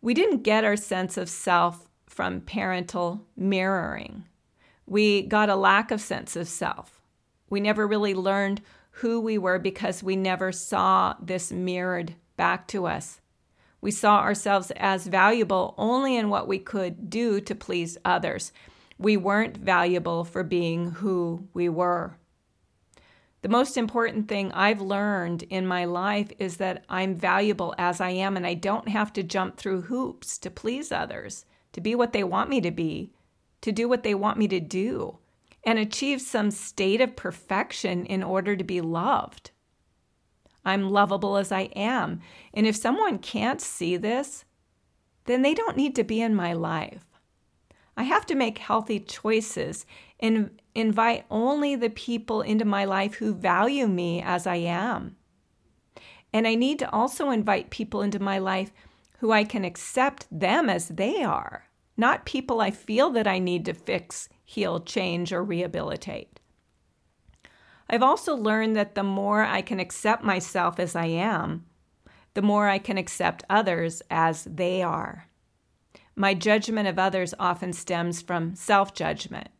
We 0.00 0.14
didn't 0.14 0.42
get 0.42 0.64
our 0.64 0.76
sense 0.76 1.16
of 1.16 1.28
self 1.28 1.88
from 2.06 2.40
parental 2.40 3.26
mirroring. 3.36 4.24
We 4.86 5.22
got 5.22 5.48
a 5.48 5.56
lack 5.56 5.90
of 5.90 6.00
sense 6.00 6.36
of 6.36 6.48
self. 6.48 7.00
We 7.50 7.60
never 7.60 7.86
really 7.86 8.14
learned 8.14 8.60
who 8.90 9.20
we 9.20 9.38
were 9.38 9.58
because 9.58 10.02
we 10.02 10.16
never 10.16 10.50
saw 10.50 11.14
this 11.20 11.52
mirrored 11.52 12.14
back 12.36 12.66
to 12.68 12.86
us. 12.86 13.20
We 13.80 13.90
saw 13.90 14.18
ourselves 14.18 14.72
as 14.76 15.06
valuable 15.06 15.74
only 15.78 16.16
in 16.16 16.30
what 16.30 16.48
we 16.48 16.58
could 16.58 17.08
do 17.08 17.40
to 17.40 17.54
please 17.54 17.96
others. 18.04 18.52
We 18.98 19.16
weren't 19.16 19.56
valuable 19.56 20.24
for 20.24 20.42
being 20.42 20.90
who 20.90 21.48
we 21.54 21.68
were. 21.68 22.16
The 23.42 23.48
most 23.48 23.76
important 23.76 24.26
thing 24.26 24.50
I've 24.50 24.80
learned 24.80 25.44
in 25.44 25.64
my 25.66 25.84
life 25.84 26.32
is 26.40 26.56
that 26.56 26.84
I'm 26.88 27.14
valuable 27.14 27.72
as 27.78 28.00
I 28.00 28.10
am, 28.10 28.36
and 28.36 28.44
I 28.44 28.54
don't 28.54 28.88
have 28.88 29.12
to 29.12 29.22
jump 29.22 29.56
through 29.56 29.82
hoops 29.82 30.38
to 30.38 30.50
please 30.50 30.90
others, 30.90 31.44
to 31.72 31.80
be 31.80 31.94
what 31.94 32.12
they 32.12 32.24
want 32.24 32.50
me 32.50 32.60
to 32.60 32.72
be, 32.72 33.12
to 33.60 33.70
do 33.70 33.88
what 33.88 34.02
they 34.02 34.14
want 34.14 34.38
me 34.38 34.48
to 34.48 34.58
do, 34.58 35.18
and 35.64 35.78
achieve 35.78 36.20
some 36.20 36.50
state 36.50 37.00
of 37.00 37.14
perfection 37.14 38.04
in 38.06 38.24
order 38.24 38.56
to 38.56 38.64
be 38.64 38.80
loved. 38.80 39.52
I'm 40.64 40.90
lovable 40.90 41.36
as 41.36 41.52
I 41.52 41.62
am. 41.76 42.20
And 42.52 42.66
if 42.66 42.74
someone 42.74 43.18
can't 43.18 43.60
see 43.60 43.96
this, 43.96 44.44
then 45.26 45.42
they 45.42 45.54
don't 45.54 45.76
need 45.76 45.94
to 45.96 46.04
be 46.04 46.20
in 46.20 46.34
my 46.34 46.52
life. 46.52 47.04
I 47.98 48.04
have 48.04 48.26
to 48.26 48.36
make 48.36 48.58
healthy 48.58 49.00
choices 49.00 49.84
and 50.20 50.60
invite 50.72 51.26
only 51.32 51.74
the 51.74 51.90
people 51.90 52.42
into 52.42 52.64
my 52.64 52.84
life 52.84 53.14
who 53.14 53.34
value 53.34 53.88
me 53.88 54.22
as 54.22 54.46
I 54.46 54.54
am. 54.54 55.16
And 56.32 56.46
I 56.46 56.54
need 56.54 56.78
to 56.78 56.90
also 56.92 57.30
invite 57.30 57.70
people 57.70 58.02
into 58.02 58.20
my 58.20 58.38
life 58.38 58.70
who 59.18 59.32
I 59.32 59.42
can 59.42 59.64
accept 59.64 60.28
them 60.30 60.70
as 60.70 60.86
they 60.86 61.24
are, 61.24 61.64
not 61.96 62.24
people 62.24 62.60
I 62.60 62.70
feel 62.70 63.10
that 63.10 63.26
I 63.26 63.40
need 63.40 63.64
to 63.64 63.74
fix, 63.74 64.28
heal, 64.44 64.78
change, 64.78 65.32
or 65.32 65.42
rehabilitate. 65.42 66.38
I've 67.90 68.04
also 68.04 68.36
learned 68.36 68.76
that 68.76 68.94
the 68.94 69.02
more 69.02 69.42
I 69.42 69.60
can 69.60 69.80
accept 69.80 70.22
myself 70.22 70.78
as 70.78 70.94
I 70.94 71.06
am, 71.06 71.64
the 72.34 72.42
more 72.42 72.68
I 72.68 72.78
can 72.78 72.96
accept 72.96 73.42
others 73.50 74.02
as 74.08 74.44
they 74.44 74.84
are. 74.84 75.28
My 76.18 76.34
judgment 76.34 76.88
of 76.88 76.98
others 76.98 77.32
often 77.38 77.72
stems 77.72 78.20
from 78.20 78.56
self 78.56 78.92
judgment. 78.92 79.50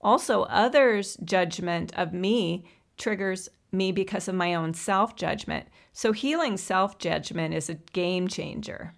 Also, 0.00 0.42
others' 0.42 1.16
judgment 1.22 1.92
of 1.96 2.12
me 2.12 2.64
triggers 2.98 3.48
me 3.70 3.92
because 3.92 4.26
of 4.26 4.34
my 4.34 4.52
own 4.52 4.74
self 4.74 5.14
judgment. 5.14 5.68
So, 5.92 6.10
healing 6.10 6.56
self 6.56 6.98
judgment 6.98 7.54
is 7.54 7.70
a 7.70 7.74
game 7.74 8.26
changer. 8.26 8.94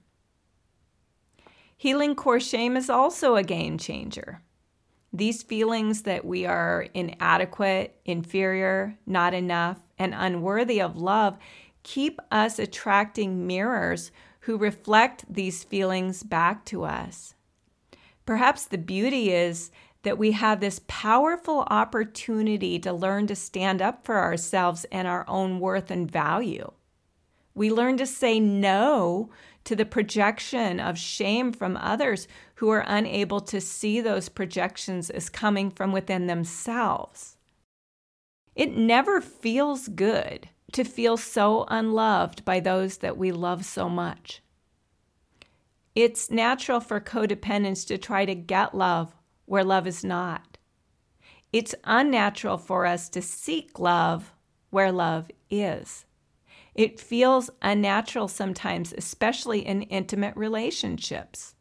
Healing 1.76 2.14
core 2.14 2.40
shame 2.40 2.78
is 2.78 2.88
also 2.88 3.37
a 3.37 3.42
game 3.42 3.76
changer. 3.76 4.40
These 5.12 5.42
feelings 5.42 6.04
that 6.04 6.24
we 6.24 6.46
are 6.46 6.87
inadequate, 6.94 8.00
inferior, 8.06 8.96
not 9.04 9.35
enough, 9.35 9.78
and 9.98 10.14
unworthy 10.16 10.80
of 10.80 10.96
love 10.96 11.37
keep 11.82 12.18
us 12.30 12.58
attracting 12.58 13.46
mirrors 13.46 14.11
who 14.42 14.57
reflect 14.57 15.24
these 15.33 15.64
feelings 15.64 16.22
back 16.22 16.64
to 16.66 16.85
us. 16.85 17.35
Perhaps 18.26 18.66
the 18.66 18.78
beauty 18.78 19.33
is 19.33 19.70
that 20.02 20.18
we 20.18 20.33
have 20.33 20.61
this 20.61 20.81
powerful 20.88 21.61
opportunity 21.68 22.78
to 22.78 22.92
learn 22.92 23.26
to 23.28 23.37
stand 23.37 23.81
up 23.81 24.05
for 24.05 24.18
ourselves 24.18 24.85
and 24.90 25.07
our 25.07 25.24
own 25.28 25.61
worth 25.61 25.90
and 25.90 26.11
value. 26.11 26.72
We 27.55 27.70
learn 27.70 27.96
to 27.98 28.07
say 28.07 28.40
no 28.40 29.31
to 29.64 29.76
the 29.76 29.85
projection 29.85 30.81
of 30.81 30.98
shame 30.98 31.52
from 31.52 31.76
others 31.76 32.26
who 32.57 32.70
are 32.70 32.85
unable 32.87 33.40
to 33.42 33.61
see 33.61 34.00
those 34.00 34.28
projections 34.28 35.09
as 35.09 35.28
coming 35.28 35.70
from 35.70 35.92
within 35.92 36.26
themselves. 36.26 37.37
It 38.57 38.76
never 38.76 39.20
feels 39.20 39.88
good 39.88 40.48
to 40.72 40.85
feel 40.85 41.16
so 41.16 41.64
unloved 41.68 42.44
by 42.44 42.61
those 42.61 42.98
that 42.98 43.16
we 43.16 43.32
love 43.32 43.64
so 43.64 43.88
much. 43.88 44.42
It's 45.94 46.30
natural 46.30 46.80
for 46.80 47.00
codependents 47.00 47.87
to 47.88 47.98
try 47.98 48.24
to 48.24 48.35
get 48.35 48.74
love 48.74 49.14
where 49.44 49.64
love 49.64 49.87
is 49.87 50.02
not. 50.02 50.56
It's 51.52 51.74
unnatural 51.85 52.56
for 52.56 52.87
us 52.87 53.11
to 53.11 53.20
seek 53.20 53.78
love 53.78 54.32
where 54.70 54.90
love 54.90 55.30
is. 55.50 56.06
It 56.74 56.98
feels 56.98 57.50
unnatural 57.61 58.28
sometimes, 58.28 58.94
especially 58.96 59.66
in 59.66 59.82
intimate 59.82 60.35
relationships. 60.35 61.54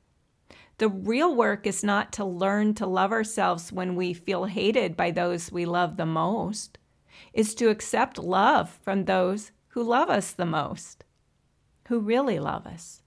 The 0.78 0.88
real 0.88 1.36
work 1.36 1.68
is 1.68 1.84
not 1.84 2.14
to 2.14 2.26
learn 2.26 2.74
to 2.76 2.86
love 2.86 3.12
ourselves 3.12 3.74
when 3.74 3.96
we 3.96 4.14
feel 4.14 4.46
hated 4.46 4.96
by 4.96 5.12
those 5.12 5.52
we 5.52 5.66
love 5.66 5.98
the 5.98 6.06
most 6.06 6.78
is 7.34 7.56
to 7.56 7.70
accept 7.70 8.18
love 8.18 8.70
from 8.82 9.06
those 9.06 9.52
who 9.70 9.84
love 9.84 10.10
us 10.10 10.32
the 10.32 10.46
most, 10.46 11.04
who 11.88 12.00
really 12.00 12.40
love 12.40 12.68
us. 12.68 13.02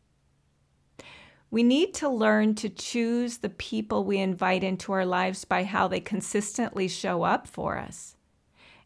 We 1.51 1.63
need 1.63 1.95
to 1.95 2.09
learn 2.09 2.57
to 2.57 2.69
choose 2.69 3.39
the 3.39 3.49
people 3.49 4.05
we 4.05 4.19
invite 4.19 4.65
into 4.65 4.93
our 4.93 5.07
lives 5.07 5.45
by 5.45 5.63
how 5.63 5.87
they 5.87 6.01
consistently 6.01 6.89
show 6.89 7.23
up 7.23 7.47
for 7.47 7.79
us. 7.79 8.17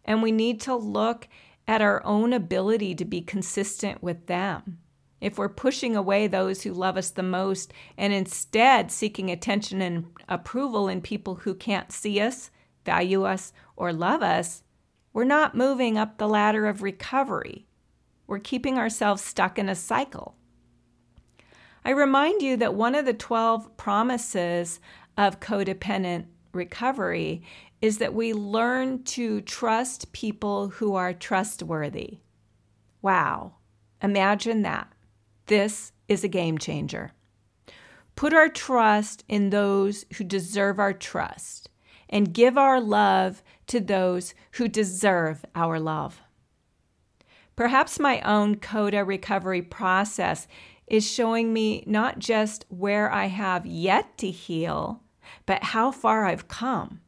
And 0.05 0.23
we 0.23 0.33
need 0.33 0.61
to 0.63 0.75
look 0.75 1.29
at 1.67 1.81
our 1.81 2.05
own 2.05 2.33
ability 2.33 2.95
to 2.97 3.05
be 3.05 3.21
consistent 3.21 4.03
with 4.03 4.27
them. 4.27 4.81
If 5.21 5.39
we're 5.39 5.49
pushing 5.49 5.97
away 5.97 6.27
those 6.27 6.63
who 6.63 6.73
love 6.73 6.97
us 6.97 7.11
the 7.11 7.23
most 7.23 7.73
and 7.97 8.13
instead 8.13 8.91
seeking 8.91 9.31
attention 9.31 9.83
and 9.83 10.07
approval 10.29 10.89
in 10.89 11.01
people 11.01 11.37
who 11.37 11.55
can't 11.55 11.91
see 11.91 12.21
us, 12.21 12.51
value 12.85 13.25
us, 13.25 13.53
or 13.77 13.93
love 13.93 14.23
us, 14.23 14.63
we're 15.19 15.25
not 15.25 15.53
moving 15.53 15.99
up 15.99 16.17
the 16.17 16.29
ladder 16.29 16.69
of 16.69 16.81
recovery. 16.81 17.67
We're 18.29 18.39
keeping 18.39 18.79
ourselves 18.79 19.21
stuck 19.21 19.59
in 19.59 19.69
a 19.69 19.75
cycle. 19.75 20.37
I 21.85 21.91
remind 21.91 22.41
you 22.41 22.57
that 22.59 22.77
one 22.77 22.95
of 22.95 23.05
the 23.05 23.15
12 23.15 23.77
promises 23.77 24.79
of 25.17 25.41
codependent 25.41 26.27
recovery 26.53 27.43
is 27.83 27.99
that 27.99 28.15
we 28.15 28.33
learn 28.33 29.03
to 29.07 29.41
trust 29.41 30.13
people 30.13 30.69
who 30.69 30.95
are 30.95 31.13
trustworthy. 31.13 32.19
Wow, 33.03 33.55
imagine 34.01 34.63
that. 34.63 34.87
This 35.47 35.91
is 36.07 36.23
a 36.23 36.29
game 36.29 36.59
changer. 36.59 37.11
Put 38.15 38.33
our 38.33 38.49
trust 38.49 39.25
in 39.27 39.51
those 39.51 40.05
who 40.15 40.23
deserve 40.23 40.79
our 40.79 40.93
trust 40.93 41.71
and 42.09 42.33
give 42.33 42.57
our 42.57 42.81
love 42.81 43.43
to 43.69 43.81
those 43.81 44.35
who 44.53 44.69
deserve 44.69 45.45
our 45.55 45.79
love. 45.79 46.21
Perhaps 47.57 47.99
my 47.99 48.21
own 48.21 48.57
CODA 48.57 49.05
recovery 49.05 49.63
process 49.63 50.47
is 50.87 51.11
showing 51.11 51.53
me 51.53 51.83
not 51.87 52.19
just 52.19 52.65
where 52.69 53.11
I 53.13 53.27
have 53.27 53.67
yet 53.67 54.17
to 54.19 54.31
heal, 54.31 55.03
but 55.47 55.63
how 55.63 55.91
far 55.91 56.25
I've 56.25 56.49
come. 56.49 57.01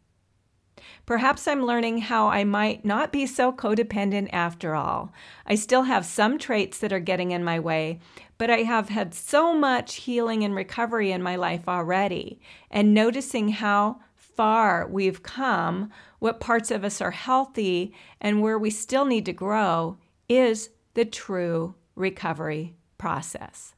Perhaps 1.06 1.48
I'm 1.48 1.64
learning 1.64 1.98
how 1.98 2.28
I 2.28 2.44
might 2.44 2.84
not 2.84 3.12
be 3.12 3.26
so 3.26 3.52
codependent 3.52 4.28
after 4.32 4.74
all. 4.74 5.12
I 5.46 5.54
still 5.54 5.82
have 5.82 6.06
some 6.06 6.38
traits 6.38 6.78
that 6.78 6.92
are 6.92 7.00
getting 7.00 7.32
in 7.32 7.42
my 7.42 7.58
way, 7.58 8.00
but 8.38 8.50
I 8.50 8.58
have 8.58 8.88
had 8.88 9.14
so 9.14 9.54
much 9.54 9.96
healing 9.96 10.44
and 10.44 10.54
recovery 10.54 11.10
in 11.10 11.22
my 11.22 11.36
life 11.36 11.68
already. 11.68 12.40
And 12.70 12.94
noticing 12.94 13.48
how 13.48 14.00
far 14.36 14.86
we've 14.88 15.22
come, 15.22 15.90
what 16.18 16.40
parts 16.40 16.70
of 16.70 16.84
us 16.84 17.00
are 17.00 17.10
healthy, 17.10 17.92
and 18.20 18.42
where 18.42 18.58
we 18.58 18.70
still 18.70 19.04
need 19.04 19.26
to 19.26 19.32
grow 19.32 19.98
is 20.28 20.70
the 20.94 21.04
true 21.04 21.74
recovery 21.94 22.74
process. 22.98 23.74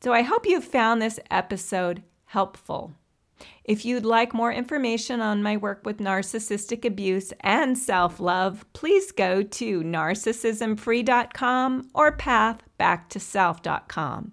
So 0.00 0.12
I 0.12 0.22
hope 0.22 0.46
you 0.46 0.60
found 0.60 1.00
this 1.00 1.20
episode 1.30 2.02
helpful. 2.26 2.92
If 3.64 3.84
you'd 3.84 4.04
like 4.04 4.32
more 4.32 4.52
information 4.52 5.20
on 5.20 5.42
my 5.42 5.56
work 5.56 5.84
with 5.84 5.98
narcissistic 5.98 6.84
abuse 6.84 7.32
and 7.40 7.76
self 7.76 8.20
love, 8.20 8.64
please 8.72 9.10
go 9.12 9.42
to 9.42 9.82
narcissismfree.com 9.82 11.90
or 11.94 12.16
pathbacktoself.com. 12.16 14.32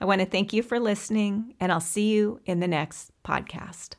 I 0.00 0.04
want 0.04 0.20
to 0.20 0.26
thank 0.26 0.52
you 0.52 0.64
for 0.64 0.80
listening, 0.80 1.54
and 1.60 1.70
I'll 1.70 1.80
see 1.80 2.12
you 2.12 2.40
in 2.44 2.58
the 2.58 2.66
next 2.66 3.12
podcast. 3.24 3.94